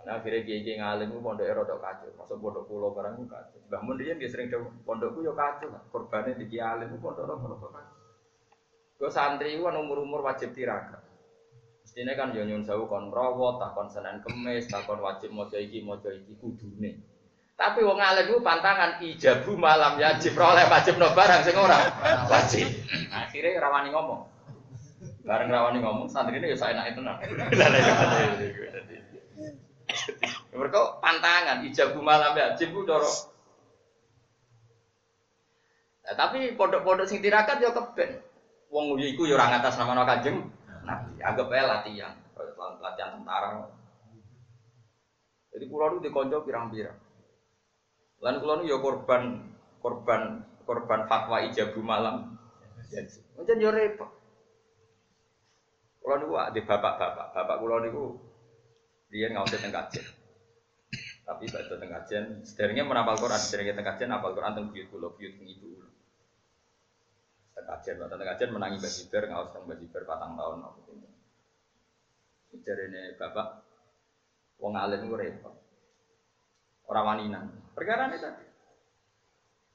[0.04, 3.60] Nah, akhirnya kiai kiai ngalim itu pondok erodok kacau, masuk pondok pulau barang itu kacau.
[3.72, 7.96] Bangun dia dia sering jauh pondokku yo kacau, korbannya di kiai itu pondok pondok kacau.
[9.00, 11.03] Gue santri itu umur umur wajib tirakat.
[11.94, 15.62] Mestine kan yo nyun sewu kon rawat, tak kon Senin Kemis, tak kon wajib maca
[15.62, 16.98] iki maca iki kudune.
[17.54, 21.78] Tapi wong alim ku pantangan ijabu malam wajib oleh wajib no barang sing ora
[22.26, 22.66] wajib.
[23.14, 24.26] Akhirnya rawani ngomong.
[25.22, 27.22] Bareng rawani ngomong, santri ini ya saya enak tenang.
[30.50, 33.06] Mereka pantangan ijabu malam wajib ku doro.
[36.10, 38.18] Nah, tapi pondok-pondok sing tirakat yo keben.
[38.74, 40.63] Wong iku yo ora ngatas nama Kanjeng.
[41.24, 42.14] Anggap aja latihan,
[42.84, 43.72] latihan tentara.
[45.56, 47.00] Jadi pulau itu dikonco pirang-pirang.
[48.20, 49.24] Lalu pulau itu ya korban
[49.80, 50.22] korban
[50.68, 52.36] korban fatwa ijabu malam.
[53.40, 54.12] Macam yo repot.
[56.04, 58.04] Kulo niku di bapak-bapak, bapak kulo niku
[59.08, 60.06] dia nggak usah tengkajen.
[61.24, 65.80] Tapi baca tengkajen, sederhana menapal Quran, sederhana tengkajen apal Quran teng buyut kulo, buyut ibu
[67.64, 70.68] kajian, waktu kajian menangi bajiber, nggak usah bajiber patang tahun.
[70.84, 71.13] Jadi
[72.62, 73.48] ini bapak,
[74.62, 75.54] wong alim gue repot,
[76.86, 77.40] orang wanita.
[77.74, 78.46] Perkara ini tadi.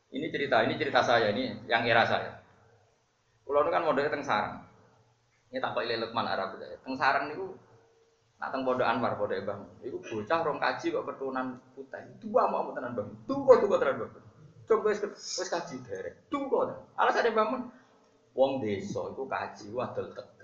[0.08, 2.38] Ini cerita, ini cerita saya, ini yang era saya.
[3.44, 4.64] Itu kan modalnya teng sarang.
[5.52, 6.64] Ini tak pakai Lukman Arab itu.
[6.80, 7.52] Teng sarang itu,
[8.40, 9.60] nak teng pondok Anwar pondok bang.
[9.84, 12.04] Itu bocah rong kaji kok keturunan putih.
[12.22, 13.08] Dua mau tenan bang.
[13.28, 14.12] Dua dua tenan bang.
[14.68, 16.28] Coba wis wis kaji derek.
[16.28, 16.72] Tunggu.
[16.96, 17.62] Alasannya bangun.
[18.36, 20.37] Wong desa itu kaji adol tegal.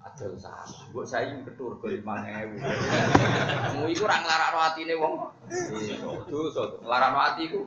[0.00, 0.64] Adol salah.
[0.94, 3.74] Mbok saiki ketur go 5000.
[3.76, 5.12] Mu iku ora nglarakno atine wong
[5.50, 6.08] desa.
[6.30, 6.62] Dosa.
[6.80, 7.60] Nglarakno ati iku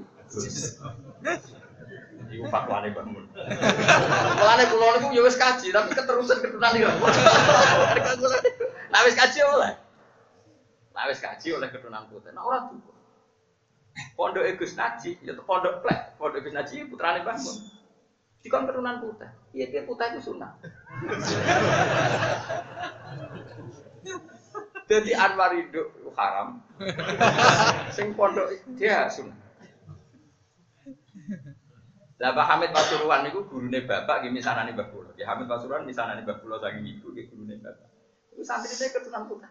[2.50, 3.30] fatwane bangun.
[4.40, 6.90] Mulane kula niku ya wis kaji, tapi keterusan keturunan iki.
[8.90, 9.78] Nah wis kaji oleh.
[10.98, 12.34] Nah wis kaji oleh keturunan putih.
[12.34, 12.82] Nah ora tuh.
[14.18, 16.18] Pondok Gus Naji, ya pondok plek.
[16.18, 17.62] Pondok Gus Naji putrane bangun.
[18.42, 19.30] Dikon keturunan putih.
[19.54, 20.58] Iya dia putih itu sunnah.
[24.90, 26.62] Jadi Anwar hidup haram.
[27.96, 29.44] Sing pondok dia sunnah.
[32.22, 36.22] Lah Pak Hamid Pasuruan itu gurune bapak gini sana nih Mbah Ya Hamid Pasuruan misalnya
[36.22, 37.90] nih Mbah Pulau saking ibu di gurune bapak.
[38.32, 39.50] Itu santri saya keturunan putih.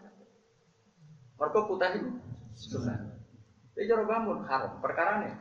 [1.37, 2.09] Mereka putih itu
[2.57, 2.97] sunnah.
[3.77, 5.33] Jadi cara bangun haram perkara nih.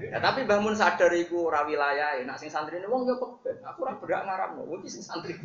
[0.00, 3.64] Ya, tapi bangun sadar iku ora wilayah, nak sing santri ini wong yo keben.
[3.64, 5.40] Aku ora berak ngaram, wong sing santri.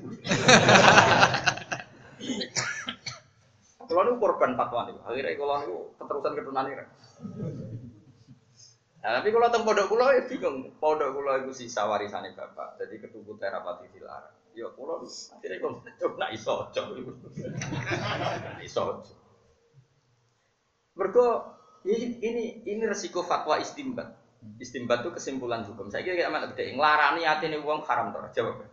[3.86, 5.00] Kalau niku korban fatwa niku.
[5.08, 6.84] Akhirnya kalau niku keterusan keturunan ini.
[9.06, 10.74] Nah, tapi kalau teng pondok kula ya bingung.
[10.82, 12.76] Pondok kula iku sisa warisane bapak.
[12.82, 14.36] Jadi ketubu terapati dilarang.
[14.52, 16.86] Ya kula akhirnya kok coba nak iso cok.
[18.66, 18.84] Iso.
[20.98, 21.55] Mergo
[21.86, 24.12] ini ini ini resiko fatwa istimbat.
[24.62, 25.90] Istimbat itu kesimpulan hukum.
[25.90, 26.74] Saya kira amat gede.
[26.78, 28.42] Nglarani atine wong haram to.
[28.42, 28.66] Jawab.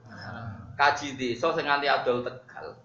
[0.77, 2.77] Kaji desa sing nganti adol Tegal.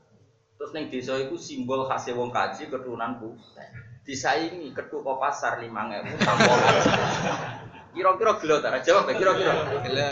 [0.59, 6.15] Terus neng desa itu simbol khasnya wong kaji keturunan putih disaingi ketuk pasar lima ngewu
[7.93, 9.51] kira-kira gelo tak jawab kira-kira
[9.83, 10.07] gelo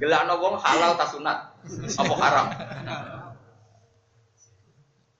[0.00, 1.52] gelo no wong halal tak sunat
[2.00, 2.46] apa haram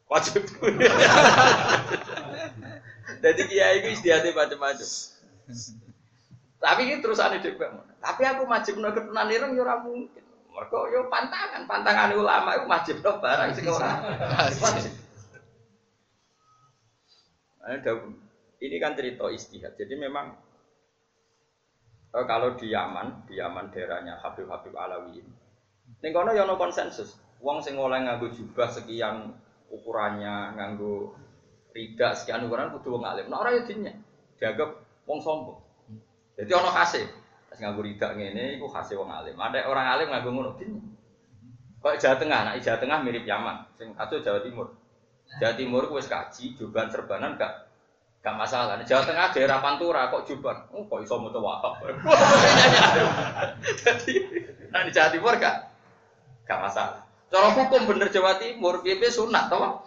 [0.10, 0.40] wajib
[3.24, 4.88] jadi kiai itu istiadatnya macam-macam.
[6.60, 7.56] Tapi ini terus aneh dek
[8.04, 10.20] tapi aku wajib no ketunan ireng ya ora mungkin.
[10.52, 11.64] Mereka yo pantangan.
[11.64, 13.92] Pantangan ulama itu wajib no barang sing ora.
[18.60, 19.72] Ini kan cerita istihad.
[19.80, 20.36] Jadi memang
[22.12, 27.16] eh, kalau di Yaman, di Yaman daerahnya Habib Habib Alawi, ini kono ya no konsensus.
[27.40, 29.32] Wong sing oleh nganggo jubah sekian
[29.72, 31.16] ukurannya, nganggo
[31.74, 33.26] rida sekian ukuran kudu wong alim.
[33.26, 33.90] Nah ora ya dinya.
[34.38, 34.70] Dianggap
[35.10, 35.58] wong sombong.
[36.38, 37.02] Jadi ono khase.
[37.50, 39.34] Pas nganggo rida ngene iku khase wong alim.
[39.34, 40.80] Ada orang alim nganggo ngono dinya.
[41.84, 44.72] Kok Jawa Tengah, nah Jawa Tengah mirip Yaman, sing atau Jawa Timur.
[45.36, 47.68] Jawa Timur wis kaji, juban serbanan gak
[48.24, 48.80] gak masalah.
[48.88, 51.84] Jawa Tengah daerah Pantura kok juban, oh kok iso maca wahab.
[53.84, 54.16] Jadi
[54.72, 55.56] nah di Jawa Timur gak
[56.48, 57.04] gak masalah.
[57.28, 59.83] Cara hukum bener Jawa Timur, PP sunat toh.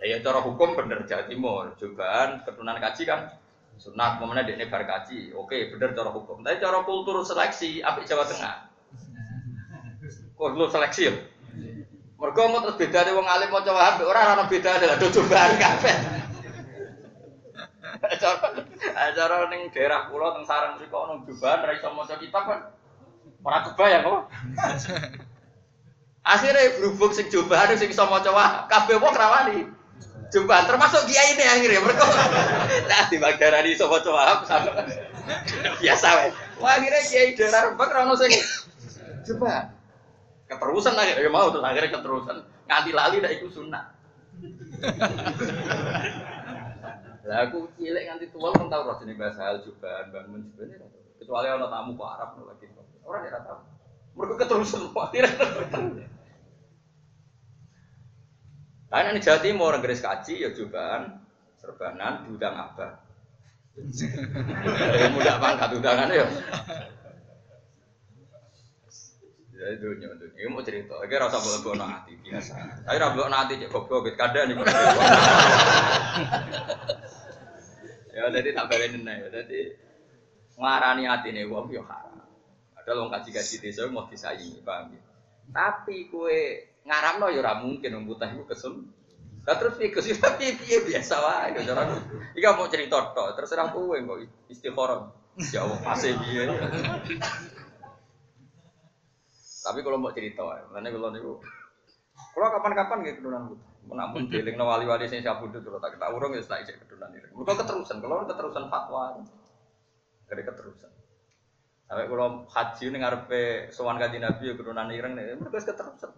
[0.00, 3.36] Ya cara hukum bener Jawa Timur, juban keturunan kaji kan
[3.76, 5.36] sunat, mana dekne bar kaji.
[5.36, 6.40] Oke, bener cara hukum.
[6.40, 8.72] Tapi cara kultur seleksi apik Jawa Tengah.
[10.40, 11.12] Kultur seleksi ya.
[12.20, 15.92] Mergo mau terus beda wong alim mau coba ambil orang orang beda duduk bareng kafe.
[18.92, 22.60] Acara neng daerah pulau teng sarang kok nong jubahan ra iso maca kitab kan.
[23.40, 24.22] Ora kebayang kok.
[26.20, 29.79] Akhirnya berhubung sing jubahan sing iso wah kabeh wong rawani.
[30.30, 32.06] Jubahan termasuk kiai ini akhirnya mereka.
[32.86, 34.38] Nah di bagdarani iso maca wah
[35.82, 36.30] biasa wae.
[36.62, 38.30] Wah akhirnya kiai daerah Rembang ra ono sing
[39.26, 39.74] jubahan
[40.46, 42.36] keterusan akhirnya ya mau terus akhirnya keterusan.
[42.70, 43.84] Nganti lali dah ikut sunnah
[47.20, 50.88] lah aku cilik nganti tua kan tahu roh jenis bahasa hal juga bangun juga
[51.20, 52.66] kecuali orang tamu ke Arab lagi.
[53.04, 53.58] Orang ya tahu
[54.16, 55.30] mereka keterusan akhirnya
[58.90, 61.22] Karena ini Jawa Timur, orang garis kaji ya cobaan,
[61.62, 63.06] serbanan, diundang apa?
[63.78, 66.26] Dari muda pangkat undangannya ya.
[69.60, 70.32] Ya itu nyontok.
[70.40, 70.96] Ini mau cerita.
[70.96, 72.80] Oke rasa boleh bawa nanti biasa.
[72.80, 74.56] Tapi rasa bawa nanti cek goblok kadang nih.
[78.10, 79.28] Ya jadi tak balenin ya.
[79.28, 79.60] Jadi
[80.56, 82.24] ngarani hati nih wong yo haram.
[82.80, 85.00] Ada lo kaji kaji desa mau disaingi paham ya.
[85.52, 88.74] Tapi kue ngaram no yo mungkin wong putih itu kesel.
[89.46, 91.86] Lah terus iku sih tapi piye biasa wae yo cara.
[92.34, 94.18] Iki mau cerita tok terserah kowe kok
[94.50, 95.06] istikharah.
[95.54, 96.50] Ya Allah pasti piye.
[99.60, 100.40] Tapi kalau mau cerita,
[100.72, 101.36] mana kalau niku,
[102.32, 103.64] kalau kapan-kapan gitu kedunan gitu.
[103.92, 107.12] Menampun dealing no wali-wali sing siapa itu kalau tak kita urung ya setelah ijek kedunan
[107.12, 107.28] ini.
[107.32, 109.20] Mereka keterusan, kalau keterusan fatwa,
[110.28, 110.90] dari keterusan.
[111.90, 113.42] Sampai kalau haji ini ngarepe
[113.74, 116.10] sowan kaji nabi ya kedunan ireng nih, mereka keterusan.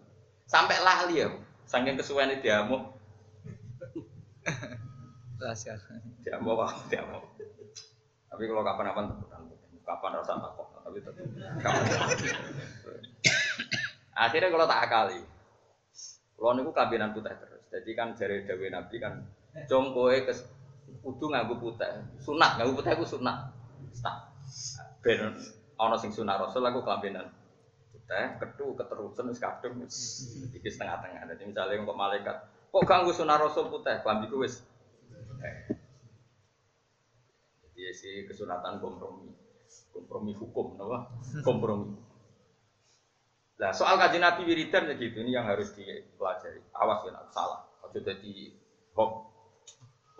[0.47, 1.28] Sampai lali ya,
[1.64, 2.95] saking kesuwen itu diamuk.
[5.40, 5.80] Rahasia.
[6.22, 7.24] Diamuk wah, diamuk.
[8.32, 9.43] Tapi kalau kapan-kapan kedunan,
[9.84, 11.24] kapan rasa takut, tapi tetap.
[14.12, 15.20] Akhirnya kalau tak akali,
[16.36, 17.62] kalau niku kabinan putih terus.
[17.72, 19.24] Jadi kan dari Dewi Nabi kan,
[19.68, 20.32] jom kowe ke
[21.01, 21.88] kudu nganggo putih,
[22.20, 23.53] sunat nganggo putih aku sunat.
[24.01, 24.32] Tak
[25.03, 25.34] ben
[25.76, 27.26] ana sing sunah Rasul aku kabinan
[28.12, 29.80] putih, ketu keterusan wis kadung
[30.52, 31.24] iki setengah-tengah.
[31.32, 32.36] Jadi misalnya kok malaikat,
[32.68, 34.60] kok ganggu sunah Rasul putih, klambiku wis
[37.64, 39.32] Jadi si kesunatan kompromi.
[39.88, 41.08] kompromi hukum, apa?
[41.48, 41.96] Kompromi.
[43.56, 46.60] Nah, soal kaji Nabi wiridan ya gitu, ini yang harus dipelajari.
[46.76, 47.64] Awas ya, salah.
[47.80, 48.52] Ojo jadi
[48.92, 49.10] hok.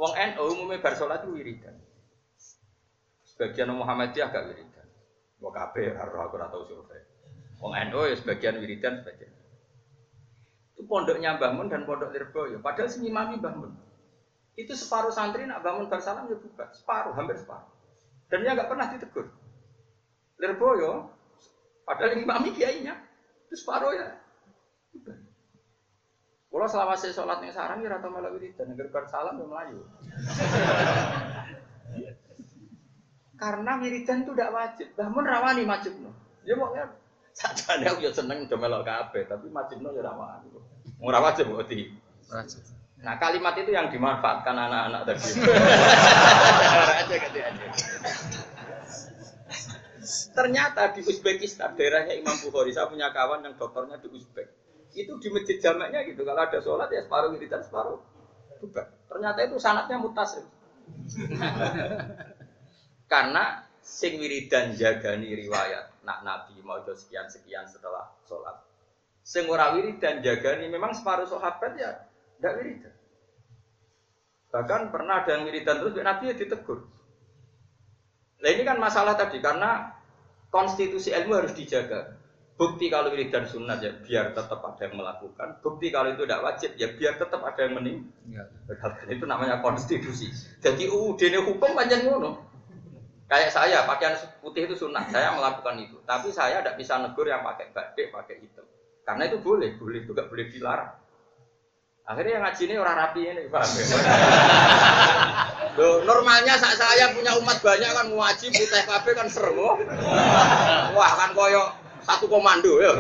[0.01, 1.77] Wong NU umumnya bar sholat itu wiridan.
[3.29, 4.89] Sebagian Muhammadiyah agak wiridan.
[5.45, 7.12] Wong kabeh harus aku ora tau survei.
[7.63, 9.31] Wong NU ya sebagian wiridan, sebagian.
[10.75, 12.59] Itu pondoknya bangun dan pondok Lirboyo.
[12.59, 13.71] Padahal sing imami bangun.
[14.59, 17.71] Itu separuh santri nak bangun bar salam ya buka, separuh, hampir separuh.
[18.27, 19.31] Dan dia nggak pernah ditegur.
[20.43, 21.07] Lirboyo,
[21.87, 22.99] padahal imami kiainya,
[23.47, 24.19] itu separuh ya.
[26.53, 29.81] Kalau selama saya sholat yang sarang ya rata malah wiridan, negeri salam ya melayu.
[33.41, 34.93] Karena wiridan itu tidak wajib.
[34.99, 35.97] Bahmun rawani wajib.
[36.45, 37.02] Ya mau ya.
[37.33, 40.53] Sajane aku ya seneng udah melok kabeh, tapi wajib no ya rawani.
[41.01, 41.89] Ora wajib berarti.
[42.29, 42.61] Wajib.
[43.03, 45.31] Nah kalimat itu yang dimanfaatkan anak-anak tadi.
[47.03, 47.67] aja aja.
[50.33, 54.49] Ternyata di Uzbekistan, daerahnya Imam Bukhari, saya punya kawan yang dokternya di Uzbek.
[54.93, 58.03] Itu di masjid jamaknya gitu, kalau ada sholat ya separuh wiridan, separuh.
[59.09, 60.45] Ternyata itu sanatnya mutasim.
[63.13, 68.59] Karena sing wiridan jagani riwayat, nak Nabi mau sekian sekian setelah sholat.
[69.23, 71.91] Sing ora wiridan jagani memang separuh sahabat ya
[72.39, 72.95] tidak wiridan.
[74.53, 76.85] Bahkan pernah ada yang wiridan terus Nabi ya ditegur.
[78.43, 79.95] Nah ini kan masalah tadi karena
[80.51, 82.19] konstitusi ilmu harus dijaga.
[82.53, 85.59] Bukti kalau ini dan sunat ya biar tetap ada yang melakukan.
[85.65, 88.47] Bukti kalau itu tidak wajib ya biar tetap ada yang meninggal.
[89.09, 90.29] Itu namanya konstitusi.
[90.61, 92.52] Jadi UUD ini hukum panjang ngono.
[93.33, 94.13] Kayak saya pakaian
[94.45, 95.97] putih itu sunat, saya melakukan itu.
[96.05, 98.69] Tapi saya tidak bisa negur yang pakai batik, pakai hitam.
[99.09, 100.93] Karena itu boleh, boleh juga boleh dilarang.
[102.05, 103.87] Akhirnya yang ngaji ini orang rapi ini, paham ya?
[105.81, 109.57] Loh, normalnya saat saya punya umat banyak kan ngaji putih kabeh kan serem.
[109.57, 109.81] Oh.
[110.93, 111.73] Wah, kan koyo
[112.05, 112.93] satu komando ya.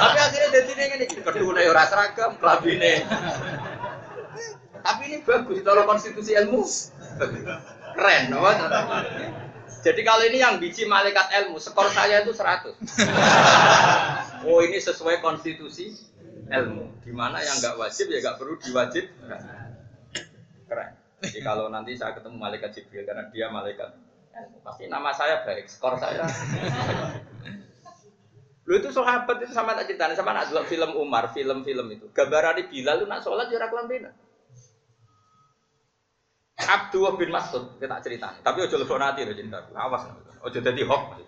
[0.00, 3.04] Tapi akhirnya jadi ini ini kedua ora seragam, kelabine.
[4.80, 6.64] Tapi ini bagus kalau konstitusi ilmu.
[7.96, 8.52] Keren, apa?
[9.80, 12.74] Jadi kalau ini yang biji malaikat ilmu, skor saya itu 100.
[14.46, 15.90] Oh, ini sesuai konstitusi
[16.46, 17.02] ilmu.
[17.02, 19.10] Di mana yang nggak wajib ya nggak perlu diwajib.
[20.68, 20.90] Keren.
[21.24, 23.96] Jadi kalau nanti saya ketemu malaikat Jibril karena dia malaikat
[24.36, 26.28] ilmu, pasti nama saya baik, skor saya.
[28.66, 32.06] Lu itu sahabat itu sama tak cerita, sama nak film Umar, film-film itu.
[32.10, 34.10] Gambaran Bilal lu nak sholat jarak lambena.
[36.56, 38.32] Abdullah bin Mas'ud kita cerita.
[38.40, 39.60] Tapi ojo lebok nanti lo cinta.
[39.76, 40.08] Awas,
[40.40, 41.20] ojo jadi hoax.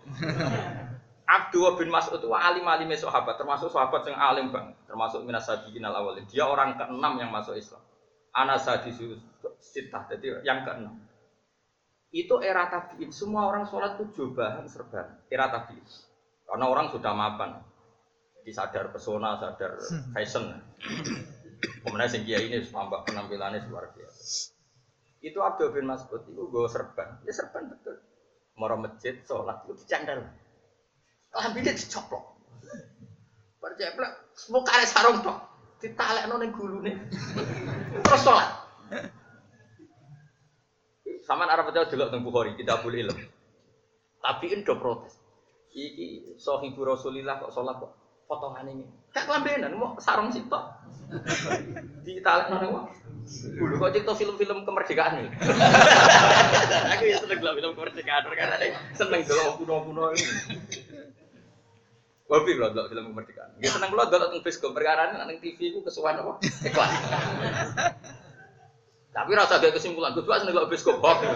[1.28, 5.84] Abdullah bin Mas'ud itu alim alim sahabat, termasuk sahabat yang alim bang, termasuk minas sabiqin
[5.84, 6.24] al awalin.
[6.24, 7.84] Dia orang keenam yang masuk Islam.
[8.32, 9.20] Anas sadisu
[9.60, 10.96] sitah, jadi yang keenam.
[12.08, 13.12] Itu era tabiin.
[13.12, 15.20] Semua orang sholat itu jobahan serban.
[15.28, 15.84] Era tabiin.
[16.48, 17.60] Karena orang sudah mapan.
[18.40, 19.76] Jadi sadar pesona, sadar
[20.16, 20.56] fashion.
[21.84, 24.56] Kemudian sing kiai ini tambah penampilannya luar biasa.
[25.18, 27.18] Itu Abdul bin Mas'ud itu gue serban.
[27.26, 27.98] Ya serban betul.
[28.58, 30.26] Mau masjid, sholat itu dicandal
[31.62, 32.24] dia dicoplok.
[33.58, 35.38] Perceplek, semua kare sarung tok.
[35.78, 36.92] Ditalekno ning gulune.
[38.02, 38.50] Terus sholat.
[41.26, 43.24] Sama arah percaya juga tentang Bukhari, kita boleh ilmu.
[44.18, 45.14] Tapi ini protes.
[45.68, 47.92] Iki sohibu Rasulillah kok sholat kok
[48.28, 48.84] potongan ini.
[49.10, 50.76] Kayak kelambenan, mau sarung sih tok.
[52.04, 52.72] Ditalekno ning
[53.28, 55.28] Dulu kok cerita film-film kemerdekaan nih.
[56.96, 58.56] Aku ya seneng film kemerdekaan karena
[58.96, 60.24] seneng dulu kuno-kuno ini.
[62.28, 63.50] Hobi kalau dulu film kemerdekaan.
[63.60, 66.40] Gak seneng kalau dulu tentang bioskop perkara nang TV ku kesuwan apa?
[66.40, 66.88] Iklan.
[69.18, 71.26] Tapi rasa gak kesimpulan, gue seneng kalau bioskop hobi.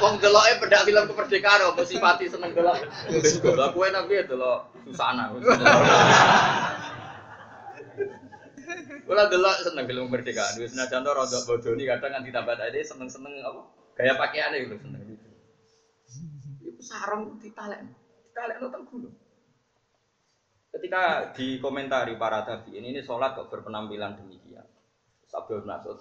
[0.00, 2.80] Wong deloke pedak film kemerdekaan apa simpati seneng delok
[3.12, 3.52] bioskop.
[3.52, 5.28] Lah kowe tapi delok Susana.
[9.04, 10.56] Kula delok seneng film kemerdekaan.
[10.56, 13.60] Wis senajan to rada bodoni kadang nganti tambah tadi seneng-seneng apa?
[14.00, 15.12] Gaya pakaiane lho seneng.
[16.64, 17.84] Iku sarung ditalek.
[18.32, 19.12] Kalian nonton gunung.
[20.72, 24.64] Ketika dikomentari para tabi ini, ini sholat kok berpenampilan demikian.
[25.28, 26.00] Sabda Nasud,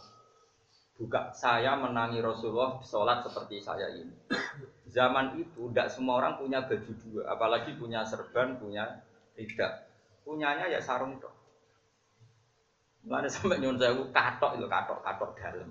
[0.95, 4.15] buka saya menangi Rasulullah sholat seperti saya ini.
[4.87, 9.03] Zaman itu tidak semua orang punya baju dua, apalagi punya serban, punya
[9.35, 9.91] tidak.
[10.23, 11.35] Punyanya ya sarung dong.
[13.07, 15.69] Mana sampai nyuruh saya katok itu katok katok dalam.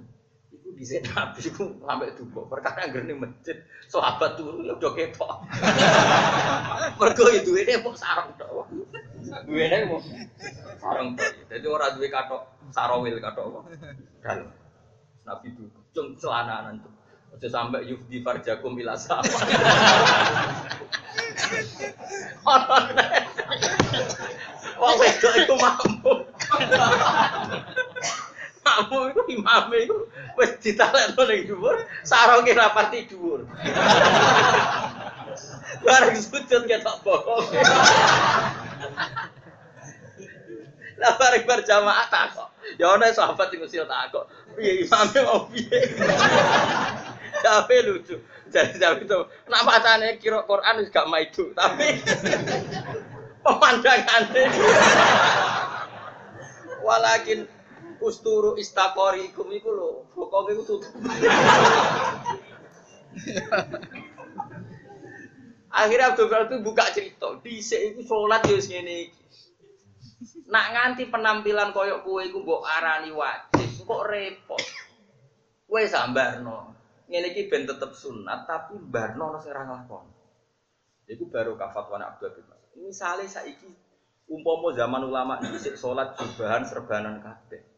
[0.53, 2.41] Iku di sini nabi itu sampai duka.
[2.49, 3.57] Perkara yang gini masjid,
[3.89, 5.33] sahabat turun ya udah ketok.
[7.01, 8.69] Mereka itu ini mau sarang tok.
[9.27, 9.99] Ini mau
[10.79, 11.31] sarang tok.
[11.51, 13.61] Jadi orang dua katok sarawil katok apa?
[14.23, 14.49] Dalam.
[15.27, 16.87] Nabi itu cung celana nanti.
[17.35, 19.27] Aja sampai yufdi farjakum ila sama.
[24.79, 26.13] Wong wedok iku mampu.
[28.63, 29.97] Mampu iku imame iku
[30.39, 33.43] wis ditalekno ning dhuwur, saronge rapati dhuwur.
[35.83, 37.47] Bareng sujud ketok bohong.
[40.97, 42.49] Lah bareng berjamaah takok.
[42.81, 44.27] Ya ana sahabat sing usil takok.
[44.57, 45.81] Piye imame mau piye?
[47.45, 48.17] Tapi lucu.
[48.47, 49.21] Jadi jadi itu,
[49.51, 51.99] nak macane kira Quran wis gak maidu, tapi
[53.43, 54.47] pemandangannya.
[56.79, 57.51] Walakin
[57.99, 60.95] usturu istakori ikum iku lho, pokoke tutup.
[65.77, 68.73] Akhirnya Abdul Qadir itu buka cerita, dhisik iku salat ya wis.
[70.49, 74.63] Nak nganti penampilan koyok kue iku mbok arani wajib, kok repot.
[75.69, 76.73] Kowe sambarno.
[77.07, 80.15] Ngene iki ben tetep sunat tapi barno ono sing ora nglakoni.
[81.07, 82.73] Iku baru kafatwan Abdul bin Mas'ud.
[82.83, 83.71] Misale saiki
[84.27, 87.76] umpama zaman ulama dhisik salat jubahan serbanan kabeh.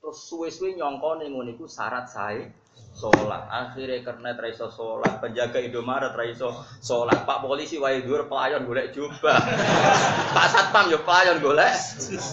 [0.00, 2.48] Terus suwe-suwe nyongko ning ngono iku syarat sae
[2.96, 3.44] salat.
[3.52, 7.28] Akhire kernet ra iso salat, penjaga Indomaret ra iso salat.
[7.28, 9.38] Pak polisi wae dhuwur pelayan golek jubah.
[10.36, 11.76] Pak Satpam yo pelayan golek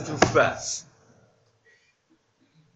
[0.07, 0.55] jubah.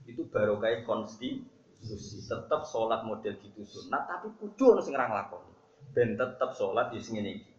[0.07, 2.27] Itu baru kayak konstitusi.
[2.29, 5.51] Tetap sholat model gitu sunat, tapi kudu ono sing ora nglakoni.
[5.97, 7.49] Ben tetap sholat di sini iki.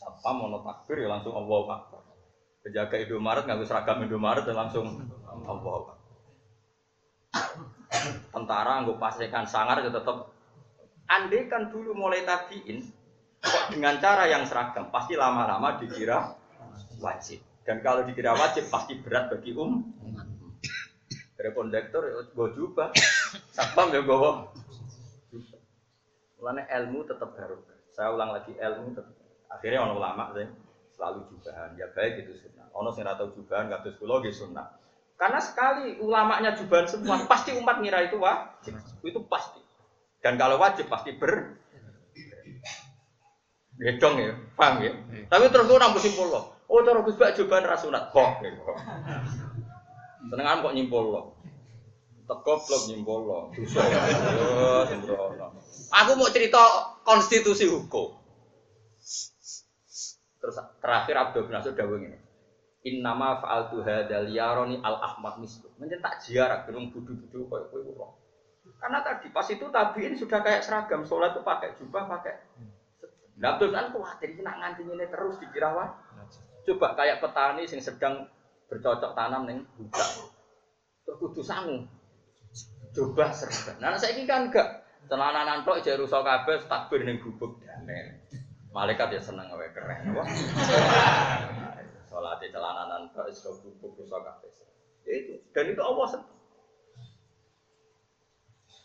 [0.00, 2.00] Satpam mau takbir ya langsung Allahu Akbar.
[2.64, 4.86] Penjaga Indomaret nganggo seragam Indomaret ya langsung
[5.28, 5.99] Allahu Akbar.
[8.30, 10.30] Tentara nggo pasekan sangar ya tetap
[11.10, 12.86] andai kan dulu mulai tabiin
[13.42, 16.38] kok dengan cara yang seragam pasti lama-lama dikira
[17.02, 19.82] wajib dan kalau dikira wajib pasti berat bagi um
[21.34, 22.94] dari kondektor gue jubah
[23.50, 24.18] satpam ya gue
[26.40, 27.60] Mulanya ilmu tetap baru.
[27.92, 29.12] Saya ulang lagi ilmu tetap.
[29.52, 30.48] Akhirnya orang ulama sih
[30.96, 31.76] selalu jubahan.
[31.76, 32.64] Ya baik itu sunnah.
[32.72, 34.72] Ono sing atau jubahan kados kula nggih sunnah.
[35.20, 38.80] Karena sekali ulamanya jubahan semua, pasti umat ngira itu wajib.
[39.04, 39.60] Itu pasti.
[40.24, 41.60] Dan kalau wajib pasti ber
[43.80, 44.92] Gedong ya, paham ya.
[45.32, 46.52] Tapi terus gue nambah simpul loh.
[46.68, 48.12] Oh, terus gus bak jubahan rasunat.
[48.12, 48.44] Kok.
[50.28, 51.24] Senengan kok nyimpul loh.
[52.28, 53.20] Teko blok nyimpul
[54.86, 55.58] sembrono.
[55.90, 56.60] Aku mau cerita
[57.02, 58.14] konstitusi hukum.
[60.38, 62.29] Terus terakhir Abdul bin Mas'ud dawuh ngene.
[62.80, 65.68] Innama fa'altu hadzal yaroni al ahmad mislu.
[65.76, 68.08] Menjen tak jiarak gerung budu-budu koyo kowe kula.
[68.80, 72.34] Karena tadi pas itu tabiin sudah kayak seragam, sholat itu pakai jubah, pakai
[73.40, 75.96] Nah, Abdul kan khawatir nak nganti ini terus dikira wah.
[76.68, 78.28] Coba kayak petani yang sedang
[78.68, 80.28] bercocok tanam neng hutan.
[81.08, 81.88] Terus kudu sangu.
[82.92, 83.80] Coba serba.
[83.80, 84.84] Nah, saya ini kan enggak.
[85.08, 87.56] Celana nantok aja rusak kabeh takbir ning gubuk.
[88.76, 90.12] Malaikat ya seneng wae keren.
[90.12, 90.28] Wah.
[92.20, 94.52] Salat celana nantok wis gubuk rusak kabeh.
[95.08, 95.34] Ya itu.
[95.56, 96.36] Dan itu Allah seneng.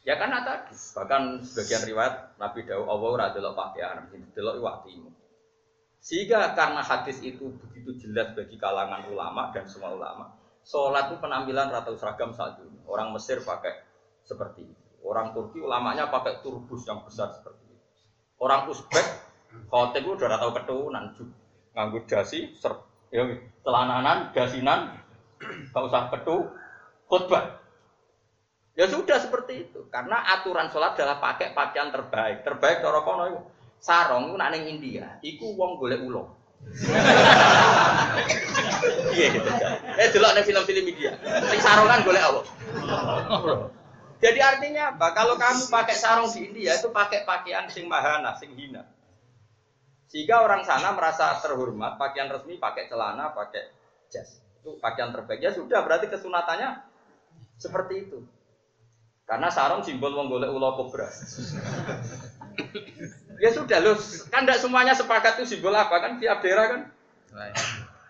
[0.07, 5.11] Ya karena tadi, bahkan sebagian riwayat Nabi Daud Allah ora delok pakaian, delok watimu.
[5.99, 10.31] Sehingga karena hadis itu begitu jelas bagi kalangan ulama dan semua ulama,
[10.63, 12.79] sholat itu penampilan rata seragam saat ini.
[12.87, 13.83] Orang Mesir pakai
[14.23, 14.83] seperti itu.
[15.03, 17.83] Orang Turki ulamanya pakai turbus yang besar seperti itu.
[18.39, 19.03] Orang Uzbek,
[19.67, 21.03] khotib itu udah tahu keturunan,
[21.75, 22.77] nganggur dasi, ser,
[23.15, 23.23] ya,
[23.63, 24.99] telananan, dasinan,
[25.71, 26.51] gak usah ketu,
[27.07, 27.63] khutbah.
[28.75, 29.87] Ya sudah seperti itu.
[29.87, 32.43] Karena aturan sholat adalah pakai pakaian terbaik.
[32.43, 33.39] Terbaik cara kono itu.
[33.79, 36.33] Sarong itu ning India, iku wong golek ulo.
[39.13, 39.49] Iya gitu.
[40.01, 41.13] Eh delok ning film-film India.
[41.21, 42.41] Sing sarongan golek apa?
[44.25, 45.13] Jadi artinya apa?
[45.13, 48.89] Kalau kamu pakai sarung di India itu pakai pakaian sing mahana, sing hina.
[50.15, 53.67] Sehingga orang sana merasa terhormat, pakaian resmi pakai celana, pakai
[54.07, 54.39] jas.
[54.63, 55.43] Itu pakaian terbaik.
[55.43, 56.87] Ya sudah, berarti kesunatannya
[57.59, 58.23] seperti itu.
[59.27, 61.11] Karena sarung simbol wong golek ulo kobra.
[63.43, 63.99] ya sudah loh,
[64.31, 66.81] kan tidak semuanya sepakat itu simbol apa kan tiap daerah kan.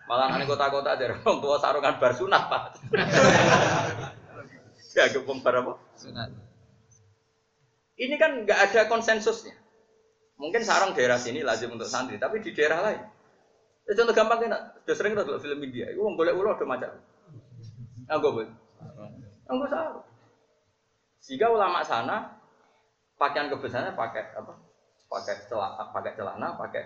[0.06, 2.62] Malah aneh kota-kota daerah orang tua sarungan bar sunat pak.
[4.94, 5.74] ya gempung bar apa?
[5.98, 6.30] Sunat.
[7.98, 9.65] Ini kan nggak ada konsensusnya.
[10.36, 13.00] Mungkin sarung daerah sini lazim untuk santri, tapi di daerah lain.
[13.88, 14.52] Ya, contoh gampang kan,
[14.84, 16.90] sudah sering kita film India, itu boleh ulo ada macam.
[18.04, 18.52] Enggak boleh.
[19.48, 20.06] Enggak sarung.
[21.22, 22.38] Sehingga ulama sana
[23.16, 24.54] pakaian kebesarannya pakai apa?
[25.06, 26.82] Pakai celana, pakai celana, pakai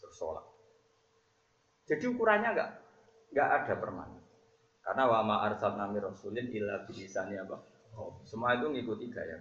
[0.00, 0.46] bersolat.
[1.84, 2.70] Jadi ukurannya enggak
[3.30, 4.22] enggak ada permanen.
[4.84, 7.56] Karena wa ma arsalna mir rasulin illa bilisani apa?
[7.94, 9.38] Oh, semua itu ngikuti gaya.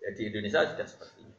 [0.00, 1.34] Ya Indonesia sudah seperti ini.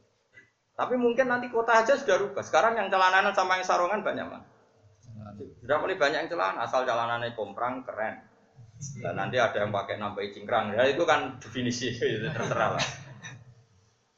[0.78, 2.46] Tapi mungkin nanti kota aja sudah rubah.
[2.46, 4.46] Sekarang yang celananan sama yang sarungan banyak mah.
[5.58, 8.22] Sudah mulai banyak yang celana, asal celanannya komprang keren.
[9.02, 10.78] Dan nanti ada yang pakai nambahin cingkrang.
[10.78, 12.86] Ya itu kan definisi itu terserah lah.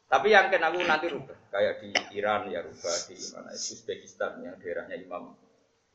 [0.10, 1.38] Tapi yang kena aku nanti rubah.
[1.48, 5.32] Kayak di Iran ya rubah, di mana Uzbekistan yang daerahnya Imam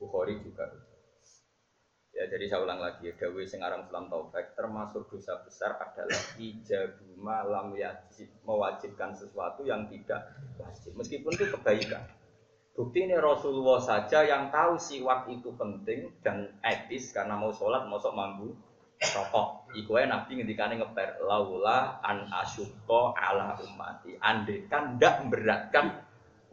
[0.00, 0.93] Bukhari juga rubah.
[2.14, 6.22] Ya jadi saya ulang lagi ya, Dawe sing aran Islam Taufik termasuk dosa besar adalah
[6.38, 12.06] ijabu malam wajib mewajibkan sesuatu yang tidak wajib meskipun itu kebaikan.
[12.74, 17.98] Bukti ini Rasulullah saja yang tahu siwak itu penting dan etis karena mau sholat mau
[17.98, 18.54] sok mambu
[18.98, 19.74] rokok.
[19.74, 24.14] Iku Nabi ngendikane ngeper laula an asyukko ala umati.
[24.22, 26.02] Andekan ndak memberatkan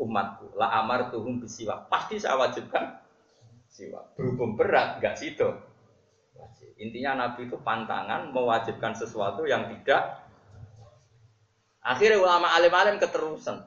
[0.02, 0.58] umatku.
[0.58, 1.86] La amar tuhum bisiwak.
[1.90, 2.98] Pasti saya wajibkan
[3.72, 4.14] siwak.
[4.20, 5.48] Berhubung berat, nggak situ.
[6.82, 10.22] Intinya Nabi itu pantangan mewajibkan sesuatu yang tidak.
[11.82, 13.66] Akhirnya ulama alim-alim keterusan.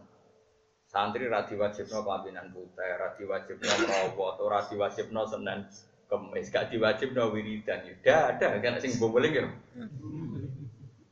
[0.86, 5.66] Santri radi wajibno kelambinan putih, radi wajibno atau radi wajibno senen
[6.06, 7.82] kemis, gak diwajibno wiridan.
[8.06, 9.46] Ya ada, kan sing boboling ya.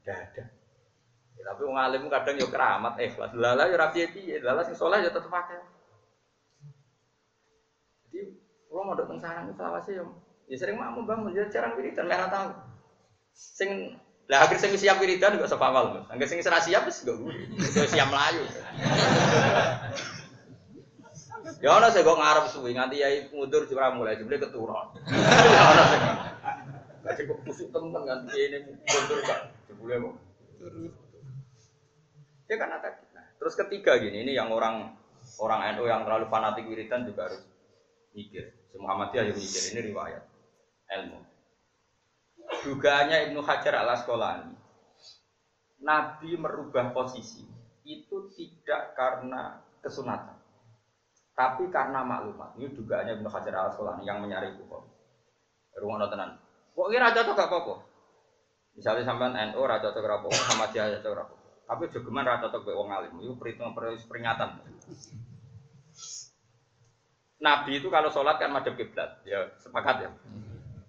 [0.07, 0.45] Ada.
[1.34, 3.34] Ya, tapi wong alim kadang yo keramat ikhlas.
[3.34, 5.59] Lala yo rapi piye, lala sing soleh yo tetep pakai.
[8.72, 10.04] Kalau mau datang sarang itu selawase ya,
[10.48, 12.56] ya sering mau bangun, ya jarang wiridan, merah tahu.
[13.36, 14.00] Sing
[14.32, 16.08] lah akhir sing siap wiridan juga sepawal, mas.
[16.08, 17.36] Akhir sing serah siap wis gak gue,
[17.92, 18.40] siap melayu.
[21.60, 24.96] ya ono saya gue ngarep suwi nganti yai mundur cuma mulai jebule keturun.
[25.52, 26.02] ya ono sing.
[27.04, 30.14] Gak cukup kusuk temen nganti ini mundur kan jebule kok.
[32.48, 32.88] Ya kan ada.
[33.12, 34.96] Nah, terus ketiga gini, ini yang orang
[35.36, 37.44] orang NU yang terlalu fanatik wiridan juga harus
[38.16, 38.61] mikir.
[38.78, 40.22] Muhammadiyah yang mikir ini riwayat
[40.92, 41.18] ilmu.
[42.62, 44.54] Dugaannya Ibnu Hajar al Asqalani,
[45.82, 47.42] Nabi merubah posisi
[47.82, 50.38] itu tidak karena kesunatan,
[51.34, 52.54] tapi karena maklumat.
[52.56, 54.88] Ini dugaannya Ibnu Hajar al Asqalani yang menyari Bukhari.
[55.72, 56.36] Rumah tenan.
[56.76, 57.74] Kok kira cocok gak apa-apa?
[58.72, 61.34] Misalnya sampean NU raja cocok apa sama dia cocok apa.
[61.68, 63.12] Tapi juga raja cocok wong alim.
[63.20, 64.50] Itu peringatan.
[67.43, 70.11] Nabi itu kalau sholat kan madep kiblat, ya sepakat ya.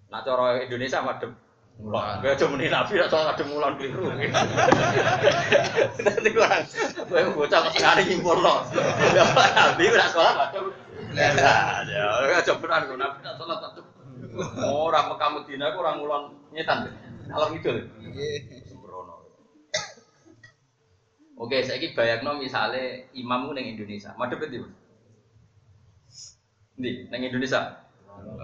[0.06, 1.34] Nah cara Indonesia madep
[1.82, 2.22] mulon.
[2.22, 4.06] Gue cuma nih Nabi ya sholat madep mulon keliru.
[6.06, 6.62] Nanti orang,
[7.10, 8.62] gue bocah sekali nyimpul loh.
[8.70, 10.64] Nabi udah sholat madep.
[11.18, 11.30] Ya,
[11.90, 13.84] ya coba gue Nabi udah sholat madep.
[14.62, 16.22] Orang Mekah Medina orang mulon
[16.54, 16.86] nyetan.
[17.26, 17.70] Kalau gitu.
[18.70, 19.26] Sembrono.
[21.34, 24.70] Oke, saya ini bayangno misalnya imammu neng Indonesia, madep itu.
[26.74, 27.86] Di, neng Indonesia.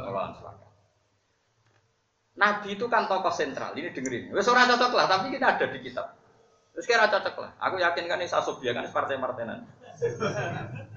[0.07, 0.71] Orang selatan.
[2.39, 3.75] Nabi itu kan tokoh sentral.
[3.77, 4.33] Ini dengerin.
[4.33, 6.15] Wes ora cocok lah, tapi kita ada di kitab.
[6.73, 7.51] Terus kira cocok lah.
[7.69, 9.67] Aku yakin kan ini Sasobia kan partai-partainan.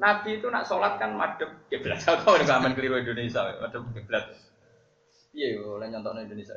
[0.00, 2.00] Nabi itu nak sholat kan madep kiblat.
[2.00, 4.32] Aku udah aman keliru Indonesia, madep kiblat.
[5.36, 6.56] Iya, oleh nyontok Indonesia.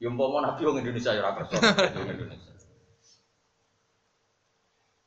[0.00, 1.46] Yang mau Nabi orang Indonesia ya rakyat
[1.92, 2.52] Indonesia.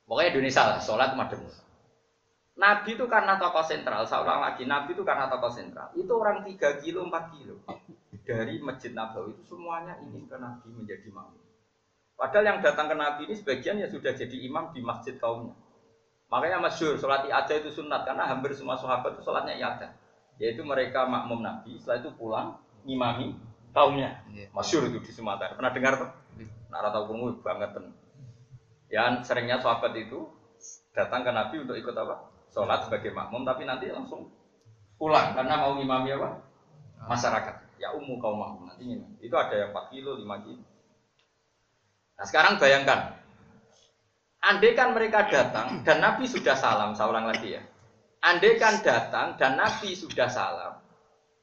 [0.05, 1.41] Pokoknya Indonesia lah, sholat madep.
[2.59, 5.95] Nabi itu karena tokoh sentral, saya ulang lagi, Nabi itu karena tokoh sentral.
[5.95, 7.55] Itu orang 3 kilo, 4 kilo.
[8.27, 11.39] Dari Masjid Nabawi itu semuanya ingin ke Nabi menjadi makmum.
[12.19, 15.55] Padahal yang datang ke Nabi ini sebagian ya sudah jadi imam di masjid kaumnya.
[16.27, 19.95] Makanya masyur, sholat aja itu sunat, karena hampir semua sahabat itu sholatnya iada.
[20.35, 23.39] Yaitu mereka makmum Nabi, setelah itu pulang, ngimami
[23.71, 24.19] kaumnya.
[24.29, 24.51] Iya.
[24.51, 25.55] Masyur itu di Sumatera.
[25.55, 26.09] Pernah dengar tuh?
[26.69, 27.81] Nah, rata kurungu banget.
[28.93, 30.29] Ya, seringnya sahabat itu
[30.93, 32.28] datang ke Nabi untuk ikut apa?
[32.49, 34.29] Sholat sebagai makmum tapi nanti langsung
[34.99, 36.29] pulang karena mau ngimami apa?
[37.07, 37.55] Masyarakat.
[37.79, 40.63] Ya umum kaum makmum nanti ini itu ada yang 4 kilo 5 kilo.
[42.19, 43.15] Nah sekarang bayangkan.
[44.39, 47.63] Andai kan mereka datang dan Nabi sudah salam ulang lagi ya.
[48.23, 50.79] Andai kan datang dan Nabi sudah salam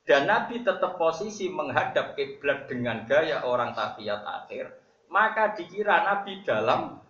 [0.06, 4.70] dan Nabi tetap posisi menghadap kiblat dengan gaya orang tahiyat akhir
[5.10, 7.02] maka dikira Nabi dalam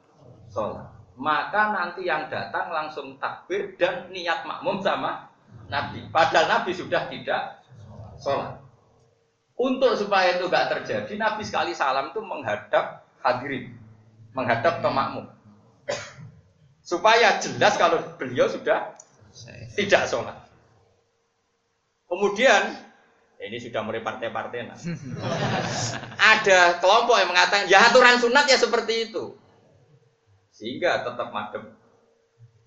[0.49, 5.33] sholat maka nanti yang datang langsung takbir dan niat makmum sama
[5.73, 6.05] Nabi.
[6.13, 7.65] Padahal Nabi sudah tidak
[8.21, 8.61] sholat.
[9.57, 13.73] Untuk supaya itu gak terjadi, Nabi sekali salam itu menghadap hadirin,
[14.37, 15.25] menghadap ke makmum.
[16.85, 18.93] Supaya jelas kalau beliau sudah
[19.73, 20.37] tidak sholat.
[22.07, 22.77] Kemudian
[23.41, 24.69] ini sudah mulai partai-partai.
[24.69, 24.77] Nah.
[26.37, 29.46] Ada kelompok yang mengatakan ya aturan sunat ya seperti itu
[30.57, 31.77] sehingga tetap madem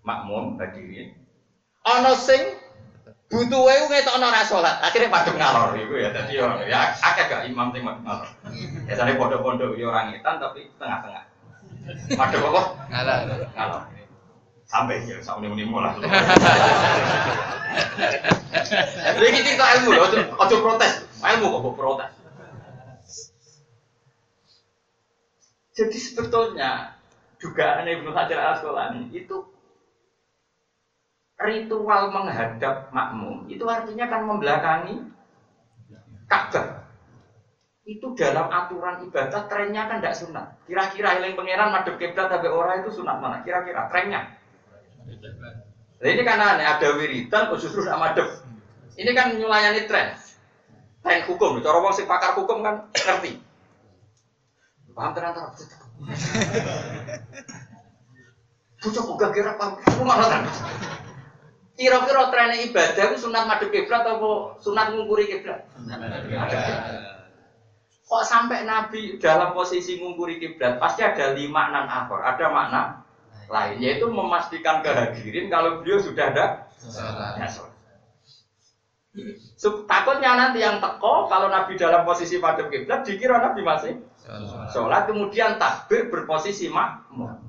[0.05, 1.17] makmum hadirin
[1.81, 2.53] ono sing
[3.29, 4.81] butuh wae ngetokno ora salat.
[4.81, 8.29] Akhire padha ngalor iku ya dadi ya akeh gak imam sing madhep ngalor.
[8.89, 11.29] Biasane pondok-pondok yo ora ngetan tapi tengah-tengah.
[12.17, 12.61] Madhep apa?
[12.89, 13.45] Ngalor.
[13.53, 13.81] Ngalor.
[14.69, 15.93] Sampai ya sak muni-muni lah.
[19.17, 20.05] Lha iki cerita ilmu lho,
[20.37, 20.93] aja protes.
[21.21, 22.11] Ilmu kok kok protes.
[25.73, 26.98] Jadi sebetulnya
[27.39, 29.47] dugaan Ibnu Hajar al Asqalani itu
[31.39, 35.07] ritual menghadap makmum itu artinya kan membelakangi
[36.29, 36.85] Ka'bah.
[37.89, 40.45] Itu dalam aturan ibadah trennya kan tidak sunat.
[40.69, 43.41] Kira-kira yang pangeran madep kiblat tapi orang itu sunat mana?
[43.41, 44.37] Kira-kira trennya.
[45.09, 48.27] Nah, ini kan aneh, ada wiridan justru tidak madep.
[48.93, 50.13] Ini kan nyulayani tren.
[51.01, 53.41] Tren hukum, cara wong sing pakar hukum kan ngerti.
[54.93, 55.33] Paham tenan?
[58.79, 59.75] Bocah gak kira paham.
[59.99, 60.15] Rumah.
[61.79, 65.63] Kira-kira tren ibadah itu sunat madhep kiblat atau sunat ngungkuri kiblat?
[68.03, 72.81] Kok sampai Nabi dalam posisi ngungkuri kiblat pasti ada lima makna akhor, ada makna
[73.47, 76.45] lain yaitu memastikan kehadirin kalau beliau sudah ada
[77.39, 77.47] ya,
[79.89, 83.93] Takutnya nanti yang teko kalau Nabi dalam posisi madhep kiblat dikira Nabi masih
[84.75, 87.48] sholat kemudian takbir berposisi makmum.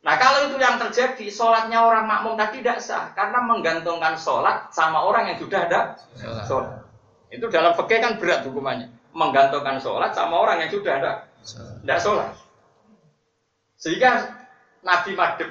[0.00, 5.04] Nah kalau itu yang terjadi, sholatnya orang makmum tadi tidak sah karena menggantungkan sholat sama
[5.04, 5.80] orang yang sudah ada
[6.48, 6.88] sholat.
[7.28, 8.88] Itu dalam fikih kan berat hukumannya.
[9.12, 11.12] Menggantungkan sholat sama orang yang sudah ada
[11.84, 12.32] tidak sholat.
[13.76, 14.40] Sehingga
[14.80, 15.50] Nabi madem,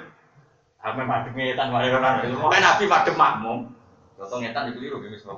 [0.81, 2.39] Ame madem ngetan wae orang itu.
[2.39, 3.59] Nabi madem makmum.
[4.17, 5.29] Contoh ngetan itu liru gitu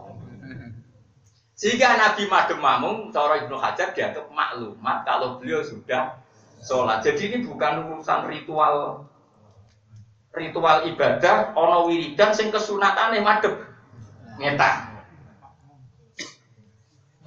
[1.60, 6.16] Sehingga Nabi madem makmum, cara Ibnu Hajar dianggap maklumat kalau beliau sudah
[6.62, 7.02] sholat.
[7.02, 9.06] Jadi ini bukan urusan ritual
[10.32, 13.66] ritual ibadah ono wiridan sing kesunatane madhep
[14.40, 14.94] ngetan.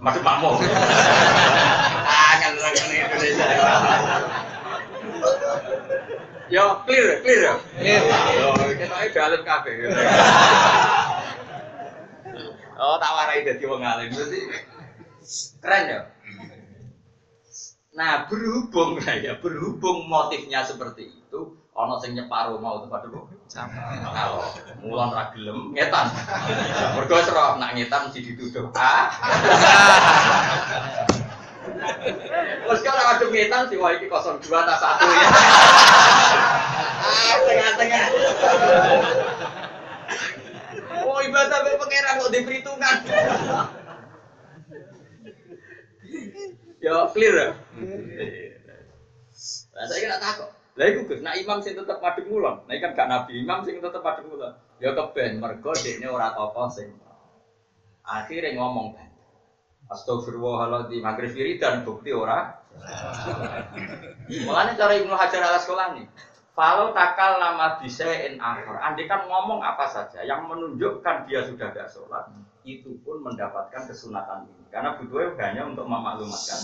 [0.00, 0.56] Madhep makmum.
[2.08, 3.46] ah, kan Indonesia.
[6.52, 7.54] Yo clear, clear ya.
[7.80, 9.72] Yo, kita dalam kafe.
[12.74, 14.12] Oh, tak warai dadi wong alim.
[14.12, 14.40] Berarti
[15.64, 16.00] keren ya.
[17.94, 23.30] Nah, berhubung ya, berhubung motifnya seperti itu, ono sing nyeparo mau tempat dulu.
[23.54, 24.50] Kalau
[24.82, 26.10] mulan ra gelem ngetan.
[26.98, 28.74] Mergo sero nak ngetan mesti dituduh.
[28.74, 29.14] Ah.
[32.66, 35.28] Terus kalau ada ngetan sih wah iki 02 tak satu ya.
[36.98, 38.04] Ah, tengah-tengah.
[41.06, 42.96] Oh ibadah be pangeran kok diperhitungan.
[46.84, 47.48] Ya clear ya.
[49.72, 50.52] Lah saya kira takut.
[50.74, 52.68] Lah iku Gus, nak imam sing tetep madhep ngulon.
[52.68, 54.52] Nah kan gak nabi imam sing tetep madhep ngulon.
[54.82, 56.92] Ya keben mergo dekne ora apa sing.
[58.04, 59.08] Akhirnya ngomong kan.
[59.88, 62.60] Astagfirullahaladzim, maghrib dan bukti ora.
[64.48, 66.08] Mulanya cara Ibnu Hajar al Asqalani,
[66.54, 71.74] kalau takal nama bisa in akhir, andai kan ngomong apa saja yang menunjukkan dia sudah
[71.74, 72.30] tidak sholat,
[72.64, 74.64] itu pun mendapatkan kesunatan ini.
[74.72, 76.60] Karena butuhnya hanya untuk memaklumatkan.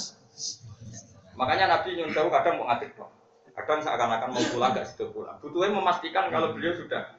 [1.37, 3.13] Makanya Nabi nyun kadang mau ngatik kok.
[3.55, 5.37] Kadang seakan-akan mau pulang gak situ pulang.
[5.45, 7.17] Butuhnya memastikan kalau beliau sudah.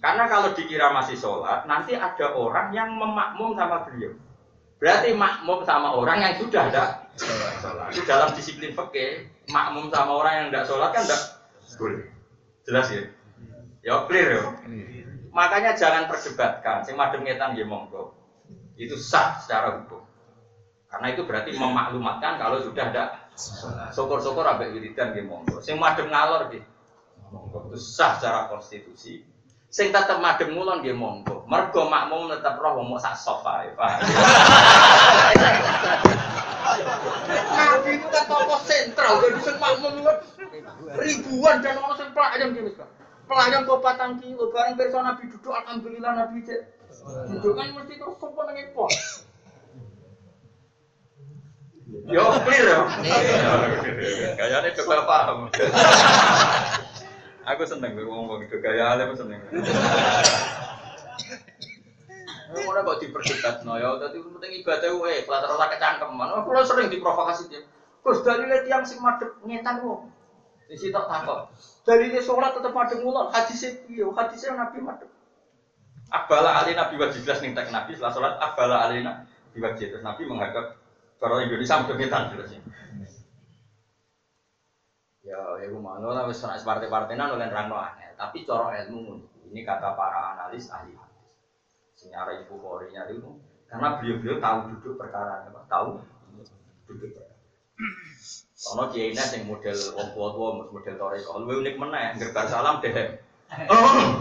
[0.00, 4.12] Karena kalau dikira masih sholat, nanti ada orang yang memakmum sama beliau.
[4.76, 7.92] Berarti makmum sama orang yang sudah ada sholat.
[7.92, 11.22] Itu dalam disiplin fikih, makmum sama orang yang tidak sholat kan tidak
[11.80, 12.04] boleh.
[12.68, 13.02] Jelas ya?
[13.80, 14.42] Ya clear ya.
[15.36, 18.16] Makanya jangan perdebatkan, sing madem ngetan ya monggo.
[18.72, 20.00] Itu sah secara hukum.
[20.88, 23.28] Karena itu berarti memaklumatkan kalau sudah ada
[23.92, 25.60] syukur-syukur ambek wiridan nggih monggo.
[25.60, 26.64] Sing madem ngalor nggih
[27.28, 27.68] monggo.
[27.68, 29.20] Itu sah secara konstitusi.
[29.68, 31.44] Sing tetep madem ngulon nggih monggo.
[31.44, 33.92] Mergo makmum tetep roh wong sak sofa ya, Pak.
[37.52, 40.00] Nabi itu kan tokoh sentral, jadi sing makmum
[40.96, 42.95] ribuan dan orang sing pelayan gini, Pak
[43.26, 46.60] pelayan kok patang kilo bareng perso nabi duduk alhamdulillah nabi cek
[47.34, 49.26] duduk kan mesti terus sopo nang pos
[52.06, 52.82] yo clear yo.
[54.38, 55.38] Kayaknya coba paham.
[57.46, 59.38] Aku seneng gue ngomong itu gaya aku seneng.
[62.66, 66.30] Ora kok diperdebat no ya, tadi penting ibadah wae, kelas ora kecangkeman.
[66.42, 67.66] Aku sering diprovokasi dia.
[68.06, 70.10] Gus dalile tiyang sing madhep nyetan wong.
[70.66, 71.50] Di situ takut.
[71.86, 73.30] Dari dia sholat tetap madem mulon.
[73.30, 75.10] Hadisnya iya, hadisnya Nabi madem.
[76.10, 78.34] Abala ali Nabi wajib jelas nih tak Nabi setelah sholat.
[78.42, 80.78] Abala ali Nabi wajib terus Nabi menghadap
[81.16, 82.52] kalau Indonesia kita jelas
[85.26, 88.14] Ya, ya gue malu lah, wes partai-partai nan oleh rano aneh.
[88.14, 89.18] Tapi coro ilmu
[89.50, 91.26] ini kata para analis ahli hadis.
[91.98, 93.34] Senyara ibu korinya itu
[93.66, 95.50] karena beliau-beliau tahu duduk perkara?
[95.66, 95.98] Tahu
[96.86, 97.34] duduk perkara.
[98.56, 102.16] Sono kiai yang model wong tua-tua model toriko, lu unik mana?
[102.16, 103.20] Gerbar salam deh.
[103.68, 104.16] Oh.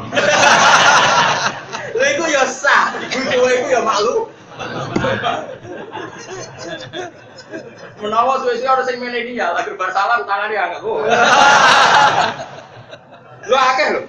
[1.96, 4.28] Lha iku ya sah, iku iku ya malu.
[8.04, 10.84] Menawa suwe-suwe harus sing milenial, lagi bar salam tangan dia angkat.
[13.48, 14.02] Lu akeh lho.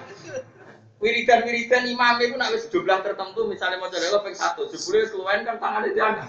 [0.99, 5.55] Wiridan-wiridan imam itu nak wis jumlah tertentu misalnya mau coba ping satu, jebule keluwen kan
[5.55, 6.19] tangan angkat.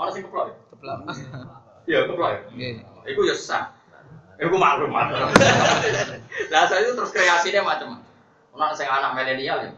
[0.00, 0.56] Ono sing keplok.
[0.72, 1.12] Keplok.
[1.86, 2.50] Iya, keplok.
[2.54, 2.82] Nggih.
[3.06, 3.70] Iku ya sah.
[4.36, 5.30] Iku maklum maklum.
[6.52, 8.04] Lah saya itu terus kreasinya macam-macam.
[8.52, 9.72] Ono sing anak milenial ya.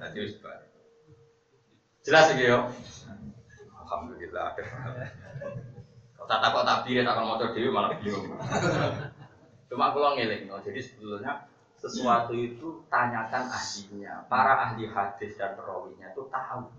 [0.00, 0.34] Nanti wis
[2.04, 2.68] Jelas iki yo.
[3.84, 4.56] Alhamdulillah.
[6.16, 8.32] Kau tak takut tabir tak kalau motor dewi malah bingung.
[9.68, 11.48] Cuma kalau ngeling, jadi sebetulnya
[11.80, 14.24] sesuatu itu tanyakan ahlinya.
[14.28, 16.70] Para ahli hadis dan perawinya itu tahu.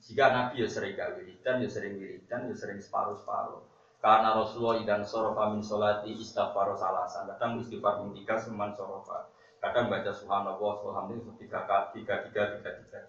[0.00, 3.60] Jika Nabi ya sering gak wiridan, ya sering wiridan, ya sering separuh-separuh.
[4.00, 7.28] Karena Rasulullah idan sorofa min solati istighfar salasan.
[7.36, 9.28] Kadang istighfar min tiga seman sorofa.
[9.60, 11.60] Kadang baca subhanallah, subhanallah tiga
[11.92, 13.00] tiga tiga tiga tiga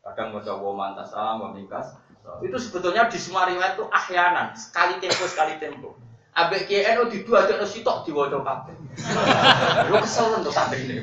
[0.00, 1.92] kadang baca wa mantas salam wa mingkas
[2.40, 5.92] itu sebetulnya di semua riwayat itu ahyanan sekali tempo sekali tempo
[6.30, 8.74] Abek KNO di dua ada sitok di wajah kabeh.
[9.90, 11.02] Lu kesel untuk santri ini.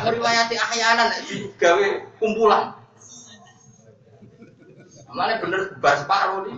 [0.00, 1.12] Meriwayati ahyanan
[1.60, 1.86] gawe
[2.16, 2.72] kumpulan.
[5.10, 6.54] Mana bener bar separuh nih.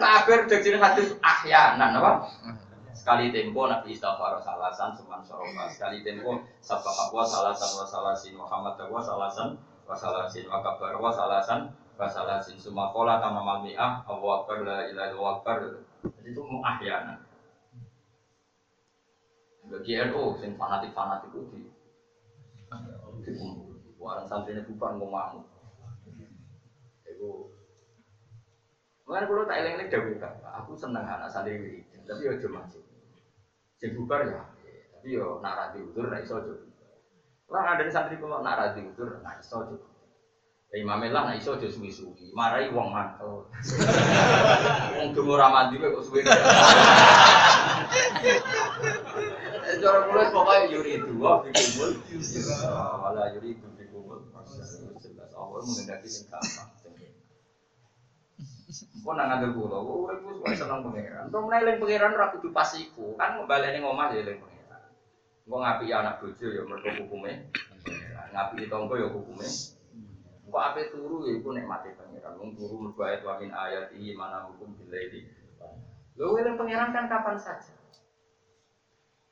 [0.00, 2.12] Kabeh dek hadis ahyanan apa?
[2.94, 5.70] Sekali tempo Nabi istighfar salasan seman sorofa.
[5.72, 9.56] Sekali tempo sabak wa salasan wa salasin Muhammad wa salasan
[9.88, 12.60] wa salasin wa kabar wa salasan wa salasin.
[12.60, 15.58] Semua kola tamamal mi'ah Allahu Akbar la ilaha illallah Akbar.
[16.22, 17.24] Itu muahyana.
[19.70, 21.62] Bagi NU sing fanatik-fanatik itu di
[24.00, 25.44] Warang santri ini bukan ngomong
[27.04, 27.52] Itu
[29.04, 30.16] Mungkin kalau tak eleng-eleng dahulu
[30.64, 32.80] Aku seneng anak santri ini Tapi ya cuma sih
[33.80, 34.44] Sing bubar ya,
[34.92, 36.52] tapi yo nak rati utur nak iso aja.
[37.48, 39.72] Orang ada di santri kalau nak rati utur nak iso aja.
[40.76, 43.48] Imam lah nak iso aja suwi-suwi, marai wong mantel.
[45.00, 46.20] Wong demo ora mandi kok suwi.
[49.80, 52.04] Cara mulai pokoknya yuri dua dikumul.
[53.00, 53.89] Wala yuri dikumul.
[55.00, 56.68] Jelas Allah mengendaki sing gampang.
[58.70, 61.26] Kok nang ngandel kula, kok urip wis wae seneng pangeran.
[61.26, 64.82] Untuk meneling pangeran ora kudu pas iku, kan baleni ngomah ya eling pangeran.
[65.42, 67.32] Engko ngapi anak bojo ya mergo hukume.
[68.30, 69.46] Ngapi tangga ya hukume.
[70.46, 72.38] Engko ape turu ya iku nikmate pangeran.
[72.38, 75.26] Wong turu mergo ayat wa min ayati mana hukum bilaili.
[76.14, 77.79] Lho eling pangeran kan kapan saja.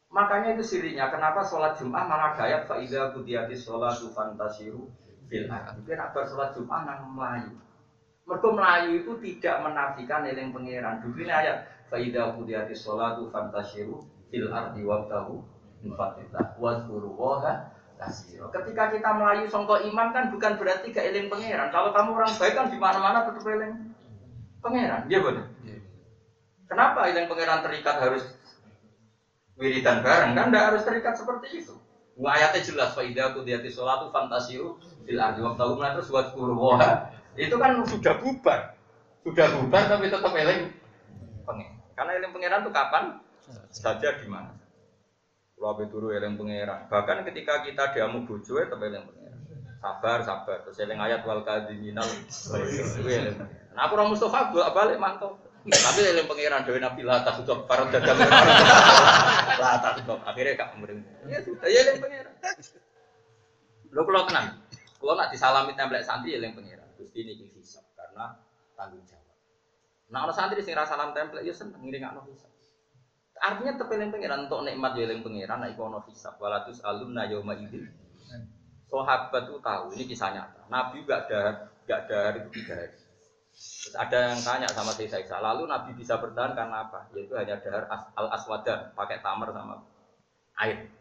[0.08, 4.88] Makanya itu sirinya, kenapa sholat Jum'ah malah gayat fa'idha kudiyati sholatu fantasiru
[5.28, 7.52] fil Itu nak sholat Jum'ah nang Melayu.
[8.28, 11.00] Mereka Melayu itu tidak menafikan eling pangeran.
[11.00, 15.40] Dulu ini ayat Faidah kudiyati sholatu fantasyiru fil ardi wabtahu
[15.80, 17.16] infatillah wazkuru
[17.96, 18.52] kasiro.
[18.52, 21.72] Ketika kita Melayu songko iman kan bukan berarti gak eling pangeran.
[21.72, 23.96] Kalau kamu orang baik kan di mana-mana tetap eling
[24.60, 25.08] pangeran.
[25.08, 25.48] Iya betul.
[26.68, 28.22] Kenapa eling pangeran terikat harus
[29.58, 30.48] wiridan bareng kan?
[30.48, 31.74] Tidak harus terikat seperti itu.
[32.18, 38.18] Ayatnya jelas faidah kudiyati sholatu fantasiru fil ardi wabtahu terus wazkuru waha itu kan sudah
[38.18, 38.74] bubar.
[39.22, 40.74] Sudah bubar tapi tetap eling
[41.46, 41.70] pengen.
[41.94, 43.04] Karena eling pangeran itu kapan?
[43.70, 44.50] Saja di mana.
[45.54, 46.90] Kalau turu eling pangeran.
[46.90, 49.38] Bahkan ketika kita diamu bojo tetap eling pangeran.
[49.78, 50.58] Sabar, sabar.
[50.66, 52.06] Terus eling ayat wal kadiminal.
[53.78, 55.38] Nah aku orang Mustafa balik mantap.
[55.66, 58.14] Tapi eling pangeran dewi Nabi lah tak sudah parut dagang.
[59.62, 61.02] Lah tak sudah akhirnya gak kemudian.
[61.26, 62.34] Ya sudah ya eling pangeran.
[63.90, 64.46] Lo kalau tenang,
[65.02, 66.86] kalau nak disalami template santri eling pangeran.
[66.94, 68.38] Gusti ini hisab karena
[68.78, 69.36] tanggung jawab.
[70.14, 72.52] Nah orang santri sing rasa salam template ya seneng ngiring ono hisab.
[73.38, 77.86] Artinya terpilih pengiran untuk nikmat ya eling pengiran iku ono hisab walatus alumna yauma idzin.
[78.88, 80.64] Sahabat itu tahu ini kisah nyata.
[80.72, 81.40] Nabi gak ada
[81.84, 83.07] gak ada hari tiga hari.
[83.88, 87.08] Ada yang tanya sama saya Isa, lalu Nabi bisa bertahan karena apa?
[87.16, 89.80] Yaitu hanya dahar al aswadan, pakai tamar sama
[90.60, 90.92] air.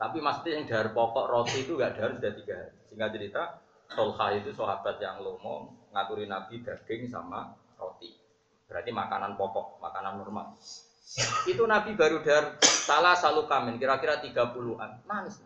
[0.00, 2.76] Tapi maksudnya yang dahar pokok roti itu gak dahar sudah tiga hari.
[2.88, 3.42] Sehingga cerita
[3.90, 8.14] Tolha itu sahabat yang lomo ngaturi Nabi daging sama roti.
[8.70, 10.54] Berarti makanan pokok, makanan normal.
[11.44, 15.04] Itu Nabi baru dar salah salu kamen kira-kira 30-an.
[15.04, 15.42] Nangis.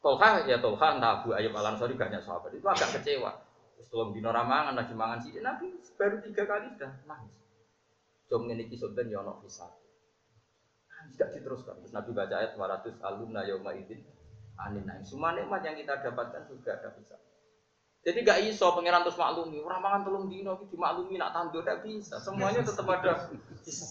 [0.00, 3.49] Tolha ya Tolha entah Abu Ayyub Al banyak sahabat itu agak kecewa.
[3.80, 7.32] Terus tolong dino ramangan lagi mangan sih Nabi baru tiga kali sudah nangis.
[8.28, 9.64] Jom ini kisah dan yono bisa.
[11.16, 11.80] Tidak diteruskan.
[11.80, 14.04] Terus Nabi baca ayat 200 alumna yauma idin
[14.60, 15.00] anin naim.
[15.00, 17.16] Semua nikmat yang kita dapatkan juga ada bisa.
[18.04, 19.64] Jadi gak iso pangeran terus maklumi.
[19.64, 22.20] Orang mangan tolong dino gitu maklumi nak tandur gak bisa.
[22.20, 23.88] Semuanya tetap ada bisa.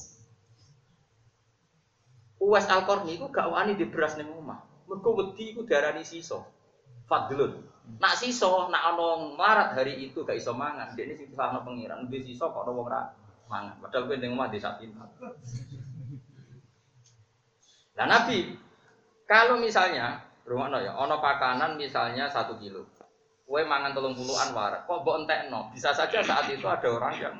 [2.37, 4.85] Uwes Al-Qarni itu gak wani di beras ning omah.
[4.85, 6.45] Mergo wedi iku diarani siso.
[7.09, 7.57] Fadlun.
[7.97, 10.93] Nak siso, nak ana marat hari itu gak iso mangan.
[10.93, 12.87] Dekne sing disahno pangeran, ndek siso kok ana wong
[13.49, 13.75] mangan.
[13.81, 15.09] Padahal kowe ning omah desa pintar.
[17.97, 18.55] Nah Nabi,
[19.25, 22.87] kalau misalnya, rumah ya, ono pakanan misalnya satu kilo,
[23.43, 27.35] kue mangan telung puluhan warak, kok mbok no, bisa saja saat itu ada orang yang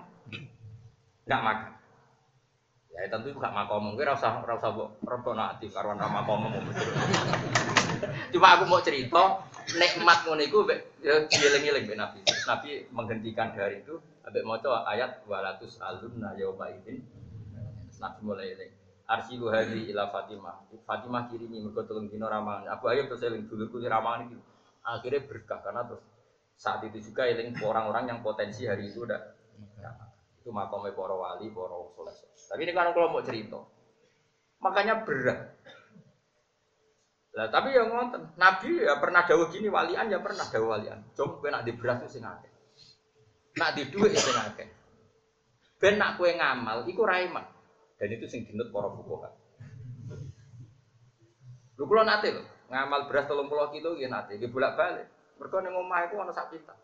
[1.30, 1.72] nggak makan.
[2.90, 6.52] Ya tentu gak makom, gue rasa rasa mbok rebo nanti karuan ramah makom.
[8.34, 9.40] Cuma aku mau cerita,
[9.78, 10.66] nikmat ngono iku
[11.04, 12.20] ya dieling-eling Nabi.
[12.26, 17.06] Nabi menghentikan dari itu, ambek maca ayat 200 alun na yauma idin.
[18.00, 18.72] Nabi mulai eling
[19.10, 20.70] arsilu hadi ila Fatimah.
[20.86, 22.70] Fatimah kirimi mergo telung dino ramangan.
[22.70, 24.38] Abu Ayyub terus eling dulurku ramangan itu.
[24.86, 26.02] Akhirnya berkah karena terus
[26.56, 29.20] saat itu juga eling orang-orang yang potensi hari itu udah
[30.40, 32.16] itu makomnya para wali, para soleh.
[32.48, 33.60] Tapi ini kan kalau mau cerita,
[34.64, 35.59] makanya berat.
[37.38, 40.98] Lah tapi yang ngonten, Nabi ya pernah dawuh gini walian ya pernah dawuh walian.
[41.14, 42.52] Jom kowe nak di beras sing akeh.
[43.58, 44.68] Nak di dhuwit sing akeh.
[45.78, 47.22] Ben nak kowe ngamal iku ra
[48.00, 49.30] dan itu sing dinut para fuqaha.
[51.76, 55.08] Lu kula nate lho, ngamal beras 30 kilo ya nate, nggih bolak-balik.
[55.36, 56.76] Mergo ning omah iku ana sak pinta.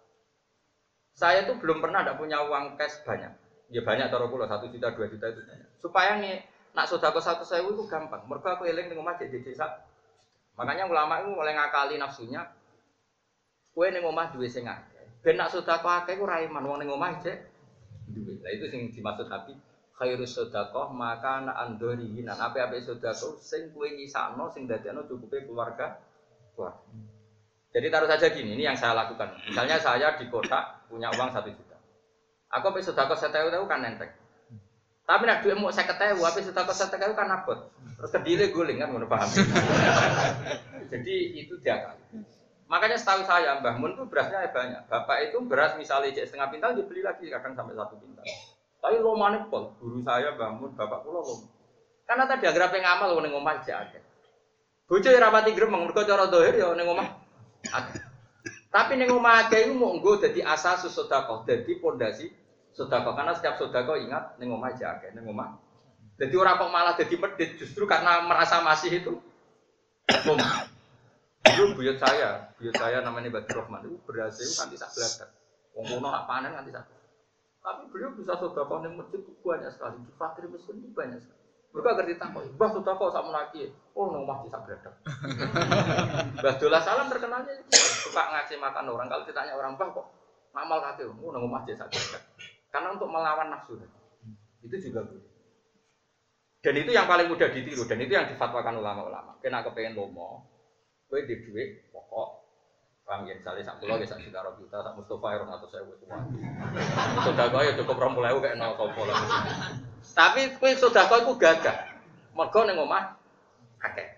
[1.15, 3.31] Saya tuh belum pernah ada punya uang cash banyak.
[3.71, 5.69] Ya banyak taruh kula 1 juta, 2 juta itu banyak.
[5.79, 6.43] Supaya nih
[6.75, 8.27] nak sedekah satu sewu itu gampang.
[8.27, 9.84] Mergo aku eling ning omah jadi desa.
[10.55, 12.47] Makanya ulama itu mulai ngakali nafsunya.
[13.75, 15.03] Kue ning omah duwe sing akeh.
[15.19, 17.37] Ben nak sedekah akeh ku ra iman wong ning omah cek
[18.07, 18.39] duwe.
[18.39, 19.59] Lah itu sing dimaksud Habib
[19.95, 25.99] khairus sedekah maka ana andori nan ape-ape sedekah sing kuwe nyisakno sing dadekno cukupe keluarga
[26.55, 26.79] keluarga.
[27.75, 29.35] Jadi taruh saja gini, ini yang saya lakukan.
[29.51, 31.75] Misalnya saya di kota punya uang satu juta.
[32.47, 34.07] Aku ape sedekah setewu tahu kan nenteng.
[35.05, 37.69] Tapi nak duit mau saya ketahui, ape sedekah setewu kan abot.
[38.01, 39.29] Terus kedile guling kan ngono paham.
[40.91, 41.95] Jadi itu dia kan.
[42.65, 44.89] Makanya setahu saya Mbah Mun itu berasnya banyak.
[44.89, 48.25] Bapak itu beras misalnya cek setengah pintal dibeli lagi kadang sampai satu pintal.
[48.81, 51.41] Tapi lomane pol, guru saya bangun, bapak kula lom.
[52.05, 53.85] Karena tadi agar apa ngamal ning omah aja.
[54.85, 57.09] Bojo ya rapati gremeng mergo cara dohir ya ning omah
[58.69, 62.29] Tapi ning omah akeh iku mau nggo dadi asas sedekah, dadi pondasi
[62.75, 63.15] sedekah.
[63.15, 65.55] Karena setiap sedekah ingat ning omah aja akeh, ning omah.
[66.15, 69.13] Jadi orang kok malah jadi medit justru karena merasa masih itu.
[71.45, 75.27] Dulu buyut saya, buyut saya namanya Badr Rahman itu berhasil kan tidak belajar.
[75.75, 76.87] Wong kuno nak panen nanti sak
[77.65, 79.97] tapi beliau bisa sodako yang masjid itu banyak sekali.
[80.05, 81.41] Di fakir miskin itu banyak sekali.
[81.73, 83.73] Mereka ngerti takut, bah sodako sama lagi.
[83.97, 84.91] Oh, nong masjid tak berada.
[86.45, 87.51] Bah Dola Salam terkenalnya
[88.05, 89.09] suka ngasih makan orang.
[89.09, 90.07] Kalau ditanya orang bah kok
[90.53, 92.19] ngamal kaki, oh nong masjid tak berada.
[92.75, 93.79] Karena untuk melawan nafsu
[94.59, 95.31] itu juga boleh.
[96.59, 99.39] Dan itu yang paling mudah ditiru dan itu yang difatwakan ulama-ulama.
[99.39, 100.43] Kena kepengen lomo,
[101.07, 102.43] gue di duit pokok
[103.05, 106.25] Paham ya, misalnya sak pulau ya sak juta juta, sak Mustafa atau saya semua.
[107.21, 109.17] Sudah kau ya cukup rong pulau kayak nol lah.
[110.17, 111.85] Tapi kue sudah kau itu gagah.
[112.33, 113.13] Mergo neng omah
[113.77, 114.09] akeh.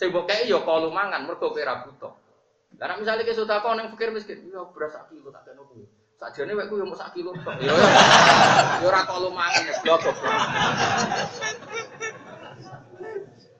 [0.00, 2.16] Sing mbok kei ya kalu mangan mergo kowe ra butuh.
[2.80, 5.84] Lah misalnya ke sudah kau neng fakir miskin, ya beras kilo tak kena kuwi.
[6.24, 7.52] Sakjane wek ku yo mau sak kilo tok.
[7.60, 9.76] Ya ya ora kalu mangan ya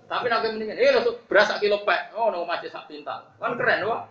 [0.08, 0.96] Tapi nabi mendingan, eh
[1.28, 4.08] beras sak kilo pek, oh nang masjid sak pintal, kan keren wah.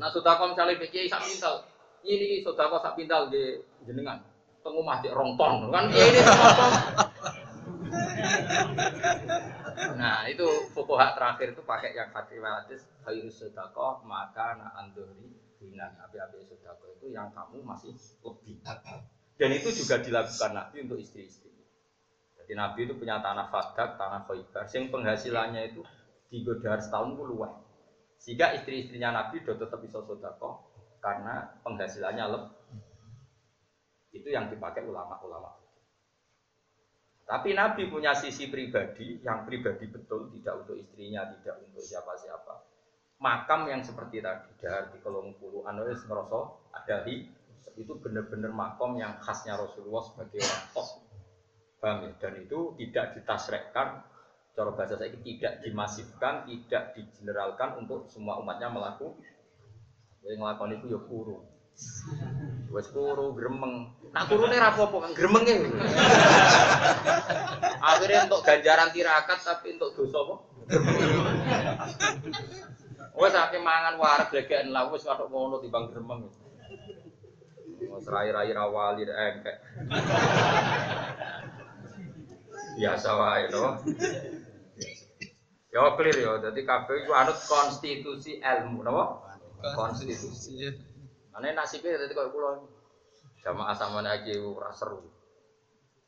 [0.00, 1.68] Nah sudah kau misalnya pikir sak pintal,
[2.08, 4.20] ini sudah kau sak pintal di jenengan,
[4.64, 6.48] tunggu masjid rongton, kan ini sama
[9.96, 15.33] Nah itu hak terakhir itu pakai yang hati hadis kayu sedekah maka na andori
[15.64, 18.60] binan api-api sedekah itu yang kamu masih lebih.
[19.34, 21.50] Dan itu juga dilakukan Nabi untuk istri-istri.
[22.44, 25.80] Jadi Nabi itu punya tanah fadak, tanah khaybar, yang penghasilannya itu
[26.28, 27.52] di godar setahun puluhan.
[28.20, 30.68] Sehingga istri-istrinya Nabi sudah tetap bisa sodako
[31.00, 32.52] karena penghasilannya lebih.
[34.14, 35.64] Itu yang dipakai ulama-ulama.
[37.24, 42.73] Tapi Nabi punya sisi pribadi yang pribadi betul, tidak untuk istrinya, tidak untuk siapa-siapa.
[43.22, 47.24] Makam yang seperti tadi dari kolong puluh anulis ngerosok ada di
[47.74, 50.88] itu benar-benar makam yang khasnya Rasulullah sebagai orang tos.
[51.82, 52.10] ya?
[52.22, 54.06] Dan itu tidak ditasrekkan
[54.54, 59.18] cara bahasa saya tidak dimasifkan, tidak digeneralkan untuk semua umatnya melakukan.
[60.24, 61.44] Yang melakukan itu ya kurung.
[62.70, 63.90] Wes kuru gremeng.
[64.14, 65.74] Nak kurune ra apa-apa kan gremenge.
[67.82, 70.34] Akhirnya untuk ganjaran tirakat tapi untuk dosa apa?
[73.14, 76.26] Wes akeh mangan wareg glegeken lah wis kathok ngono timbang gremeng.
[77.86, 79.56] Wes rai-rai rawali engkek.
[82.74, 83.62] Biasa wae to.
[85.74, 89.26] Ya clear ya, dadi kabeh iku anut konstitusi ilmu, napa?
[89.74, 90.70] Konstitusi.
[91.34, 92.62] Ane nasibnya dadi koyo kula.
[93.42, 95.02] Jamaah sampean iki ora seru.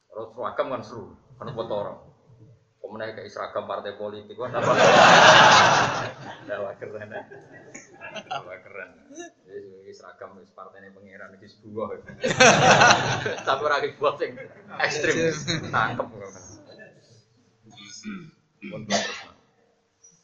[0.06, 2.05] Terus seragam kan seru, kan foto
[2.86, 4.72] Kemudian kayak seragam partai politik, wah apa?
[6.46, 7.10] Dawa keren,
[8.30, 8.90] dawa keren.
[9.42, 11.98] Jadi seragam wis partai ini pangeran iki sebuah.
[13.42, 14.38] Tapi ora iki buat sing
[14.78, 15.34] ekstrim,
[15.74, 16.06] tangkep.
[18.70, 19.18] Pun terus.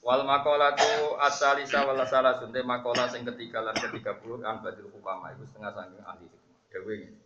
[0.02, 5.34] Wal makolatu asalisa wal salah sunte makola sing ketiga lan ketiga puluh an badil hukama
[5.34, 6.26] itu setengah sangking ahli
[6.70, 7.18] dewe ini.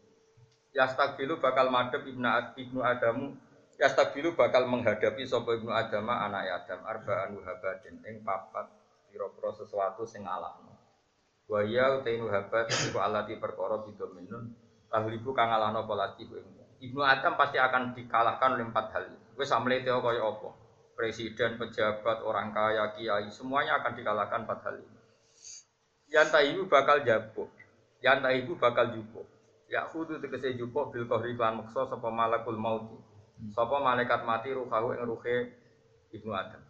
[0.77, 3.37] Yastakbilu bakal madep ibnu ibnu Adamu
[3.77, 8.73] Yastakbilu bakal menghadapi sopo ibnu Adama anak Adam arbaan wuhabadin ing papat
[9.13, 10.73] pira-pira sesuatu sing alahno.
[11.45, 14.57] Wa ya utainu habat iku alati perkara bidominun
[14.89, 16.25] tahlibu kang alahno polati
[16.77, 19.05] Ibnu Adam pasti akan dikalahkan oleh empat hal.
[19.37, 20.51] Wis amlete kaya apa?
[20.97, 25.01] presiden, pejabat, orang kaya, kiai, semuanya akan dikalahkan empat hal ini.
[26.09, 27.53] Yang ibu bakal jabuk,
[28.01, 29.29] yang ibu bakal jupuk.
[29.69, 32.97] Ya kudu tegese jupuk bil kohri klan maksa sapa malakul maut.
[33.53, 35.37] Sapa malaikat mati ruhahu ing ruhe
[36.13, 36.63] Ibnu Adam.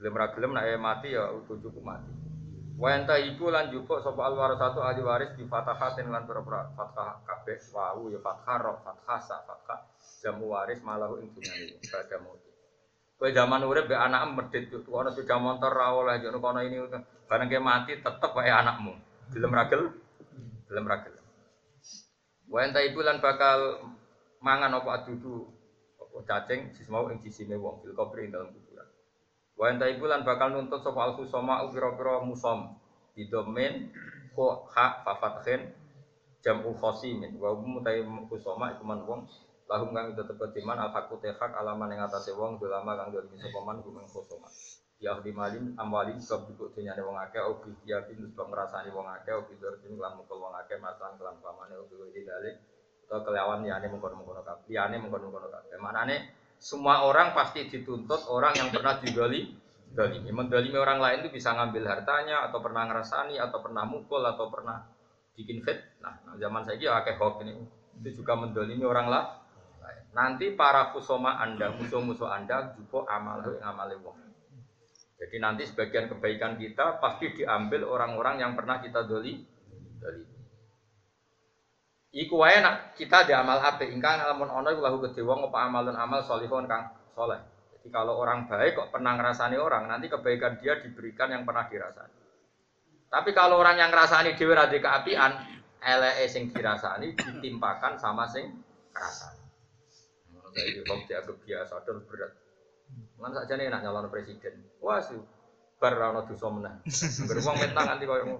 [0.00, 2.12] Gelem ra gelem nek mati ya utuh cukup mati.
[2.80, 6.42] Wa ibu lan jupuk sapa al satu ahli waris di fatahatin lan pira
[6.74, 9.86] fathah kabeh wau ya fathah ro fathah sa fathah
[10.24, 12.40] jamu waris malahu ing dunyane pada maut.
[13.20, 16.82] Kowe zaman urip be anak medit tuh ana sepeda motor ra oleh jono kono ini
[17.30, 18.98] bareng ke mati tetep wae anakmu.
[19.30, 19.82] Gelem ragel?
[20.66, 21.14] Gelem ragel.
[22.52, 23.78] Enta ibu lan bakal
[24.42, 25.61] mangan apa adudu
[26.20, 28.88] cacing sis mau ing sisine wong fil kubri dalam kuburan.
[29.56, 32.76] Wa ibu lan bakal nuntut sapa al susama pira-pira musom.
[33.16, 33.88] Di domain
[34.36, 35.72] ko hak fafathin
[36.44, 37.40] jamu khosimin.
[37.40, 39.20] Wa mutai kusoma iku man wong
[39.72, 43.64] lahum kang tetep ketiman al hakku tehak alaman yang atase wong dolama kang dolimi sapa
[43.64, 44.52] man gumeng kosoma
[45.02, 49.34] ya di malin amwalin sebab dukuk dunyane wong akeh obi yakin sebab ngrasani wong akeh
[49.34, 51.74] obi dorjin kelan mukul wong kelan pamane
[53.12, 56.16] atau kelawan liyane mengkono-mengkono kabeh liyane mengkono-mengkono kabeh manane
[56.56, 59.52] semua orang pasti dituntut orang yang pernah digali
[59.92, 64.48] dalimi mendalimi orang lain itu bisa ngambil hartanya atau pernah ngerasani atau pernah mukul atau
[64.48, 64.88] pernah
[65.36, 67.52] bikin fit nah, zaman saya ya akeh hoax ini
[68.00, 69.42] itu juga mendalimi orang lah
[70.12, 74.16] Nanti para kusoma Anda, musuh-musuh Anda juga amal yang amal wong.
[75.16, 79.40] Jadi nanti sebagian kebaikan kita pasti diambil orang-orang yang pernah kita doli.
[80.02, 80.24] doli.
[82.12, 85.64] Iku wae nak kita di amal ape ingkang lamun ono iku lahu gede wong apa
[85.64, 87.40] amalun amal solihun kang soleh.
[87.72, 92.14] Jadi kalau orang baik kok pernah ngerasani orang, nanti kebaikan dia diberikan yang pernah dirasani.
[93.08, 95.32] Tapi kalau orang yang ngerasani dhewe ra keapian,
[95.80, 98.60] eleke sing dirasani ditimpakan sama sing
[98.92, 99.44] ngrasani.
[100.52, 102.32] Jadi kok dianggap biasa dan berat.
[103.16, 104.68] Mana saja nih nak nyalon presiden.
[104.84, 105.16] Wah sih,
[105.80, 106.52] bar rano dosa.
[107.24, 108.36] Beruang mitnah nanti kau yang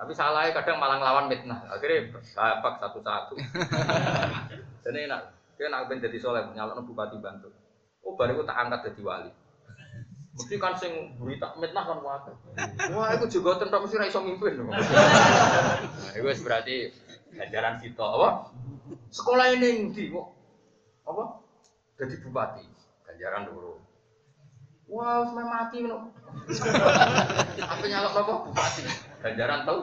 [0.00, 1.60] Tapi salahnya kadang malah ngelawan mitnah.
[1.68, 3.36] Akhirnya sahabat satu-satu.
[4.88, 5.36] Jadi enak.
[5.60, 7.52] Dia nak ben jadi soleh nyalon bupati bantu.
[8.00, 9.28] Oh baru tak angkat jadi wali.
[10.32, 12.32] Mesti kan sing berita mitnah kan wae.
[12.96, 14.56] Wah, itu juga tentang mesti ra iso mimpin.
[14.64, 16.88] Nah, itu berarti
[17.36, 18.56] ajaran kita apa?
[19.12, 20.26] Sekolah ini ndi kok
[21.04, 21.44] apa?
[22.00, 22.64] Jadi bupati,
[23.04, 23.76] ganjaran dulu.
[24.88, 26.08] Wah, wow, mati no.
[27.70, 28.34] Apa nyalok apa?
[28.48, 28.82] Bupati,
[29.20, 29.80] ganjaran tahu?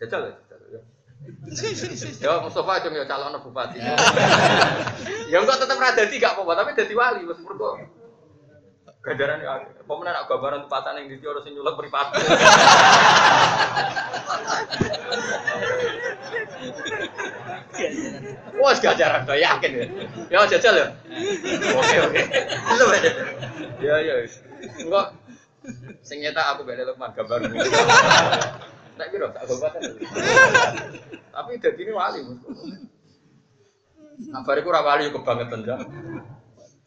[0.00, 0.80] Jajal ya, jajal ya.
[2.20, 3.80] Ya Mustafa aja ya calon bupati.
[5.32, 7.80] ya enggak tetap ada tiga apa tapi jadi wali wis mergo.
[9.04, 12.24] Ganjaran ya, pemenang nak gambaran tempatan yang di harus nyulek pripati.
[18.54, 19.84] Wah, gajaran tuh yakin ya.
[20.32, 20.86] Ya jajal ya.
[21.76, 22.20] Oke oke.
[22.96, 23.10] Aja.
[23.84, 24.14] Ya ya.
[24.82, 25.06] Enggak.
[26.04, 27.40] Sing nyata aku beda Lukman gambar.
[28.94, 29.82] Tak kira tak kan.
[31.34, 32.20] Tapi dadi ini wali.
[34.30, 35.76] Nah, bariku ora wali kebangetan ya.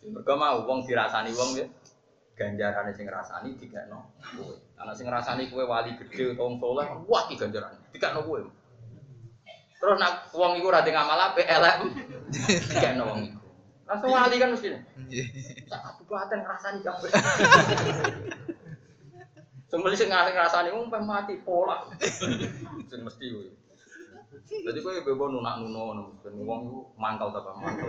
[0.07, 1.67] Mergo mau wong dirasani wong ya.
[2.37, 4.55] Ganjarane sing ngrasani dikekno kowe.
[4.79, 7.75] Ana sing ngrasani kowe wali gede utawa wong saleh, wah iki ganjaran.
[7.91, 8.39] Dikekno kowe.
[9.77, 11.43] Terus nak uang itu rada ngamal apa?
[11.43, 11.75] Elek.
[12.71, 13.36] Kayak wong itu.
[13.87, 14.75] Langsung wali kan mesti.
[15.71, 17.11] Sak kabupaten ngrasani kabeh.
[19.71, 21.87] Sembeli sing ngrasani wong peh mati pola.
[22.91, 23.49] Sing mesti kuwi.
[24.47, 27.87] Jadi kowe bebo nunak nuno ben wong iku mangkal ta mangkal.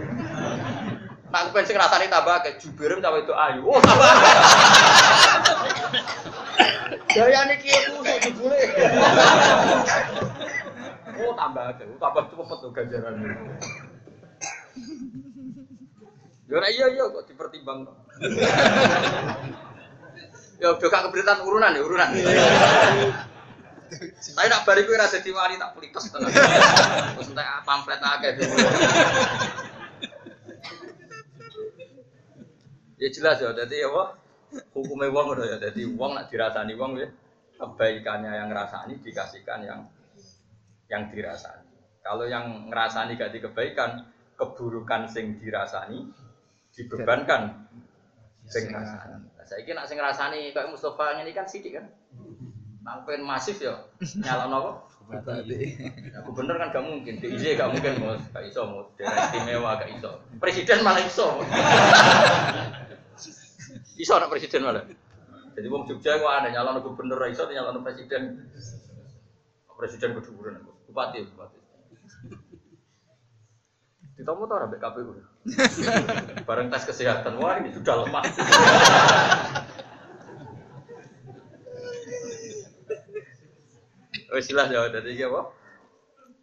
[1.29, 3.63] Nak aku pengen sing rasane tambah kayak jubirem cawe itu ayu.
[3.69, 4.11] Oh, tambah.
[7.11, 8.61] Gayane ki aku sok jebule.
[11.21, 11.75] Oh, tambah.
[11.79, 13.15] Tambah cepet tuh ganjaran.
[16.49, 17.85] Ya ora iya iya kok dipertimbang.
[20.59, 22.11] Ya udah gak keberitaan urunan ya urunan.
[24.35, 26.35] Tapi nak bariku ora dadi wali tak pulites tenan.
[26.35, 28.33] Terus entek pamflet akeh.
[32.99, 34.19] Ya jelas ya, jadi apa?
[34.75, 37.07] Hukumnya wong udah ya, jadi wong nak dirasani wong ya,
[37.55, 39.87] kebaikannya yang ngerasani dikasihkan yang
[40.91, 41.71] yang dirasani.
[42.03, 46.11] Kalau yang ngerasani gak di kebaikan, keburukan sing dirasani
[46.79, 47.67] dibebankan
[48.47, 48.71] sing.
[48.71, 51.91] Nah, saya kira nak sing ngerasani kayak Mustafa ini kan sidik kan.
[53.05, 54.89] Pengen masif ya, nyala nopo?
[55.13, 59.93] Ya, gubernur kan gak mungkin, DJ gak mungkin mus, gak iso mus, daerah istimewa gak
[59.93, 60.21] iso.
[60.41, 61.37] Presiden malah iso.
[64.01, 64.85] iso anak presiden malah.
[65.53, 68.49] Jadi wong Jogja kok ada nyalon gubernur iso nyalon presiden.
[69.77, 71.59] Presiden kedudukan bupati bupati.
[74.17, 75.13] Ditomo tau ora KPU.
[76.49, 78.25] Bareng tes kesehatan, wah ini sudah lemah.
[84.29, 85.51] Wes jelas ya dadi iki apa?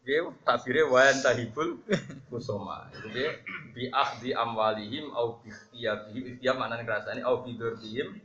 [0.05, 1.81] Piye tabire wa tahibul
[2.29, 2.89] kusoma.
[2.93, 3.41] Itu dia
[3.73, 8.17] bi akhdi amwalihim au bi ikhtiyabihim ikhtiyab maknane ngrasani au bi durbihim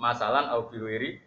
[0.00, 1.20] masalan au bi wiri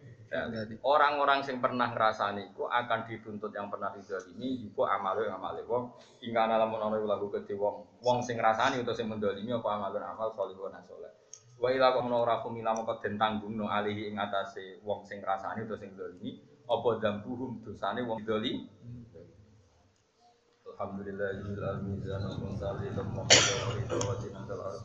[0.82, 5.62] Orang-orang yang pernah ngerasani itu akan dituntut yang pernah didolimi iku amale amale.
[5.70, 10.02] Wong hingga dalam ono lagu gede wong wong sing ngrasani utawa sing mendolimi apa amalun
[10.02, 11.14] amal salihun saleh.
[11.56, 15.62] Wa ila kok menawa ora kumila moko den tanggungno alihi ing atase wong sing ngrasani
[15.62, 18.66] utawa sing dolimi apa dambuhum dosane wong doli
[20.76, 21.72] Alhamdulillahil wa
[22.36, 24.84] munzalil wa jinnatul ardh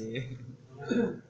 [0.00, 1.29] Alhamdulillah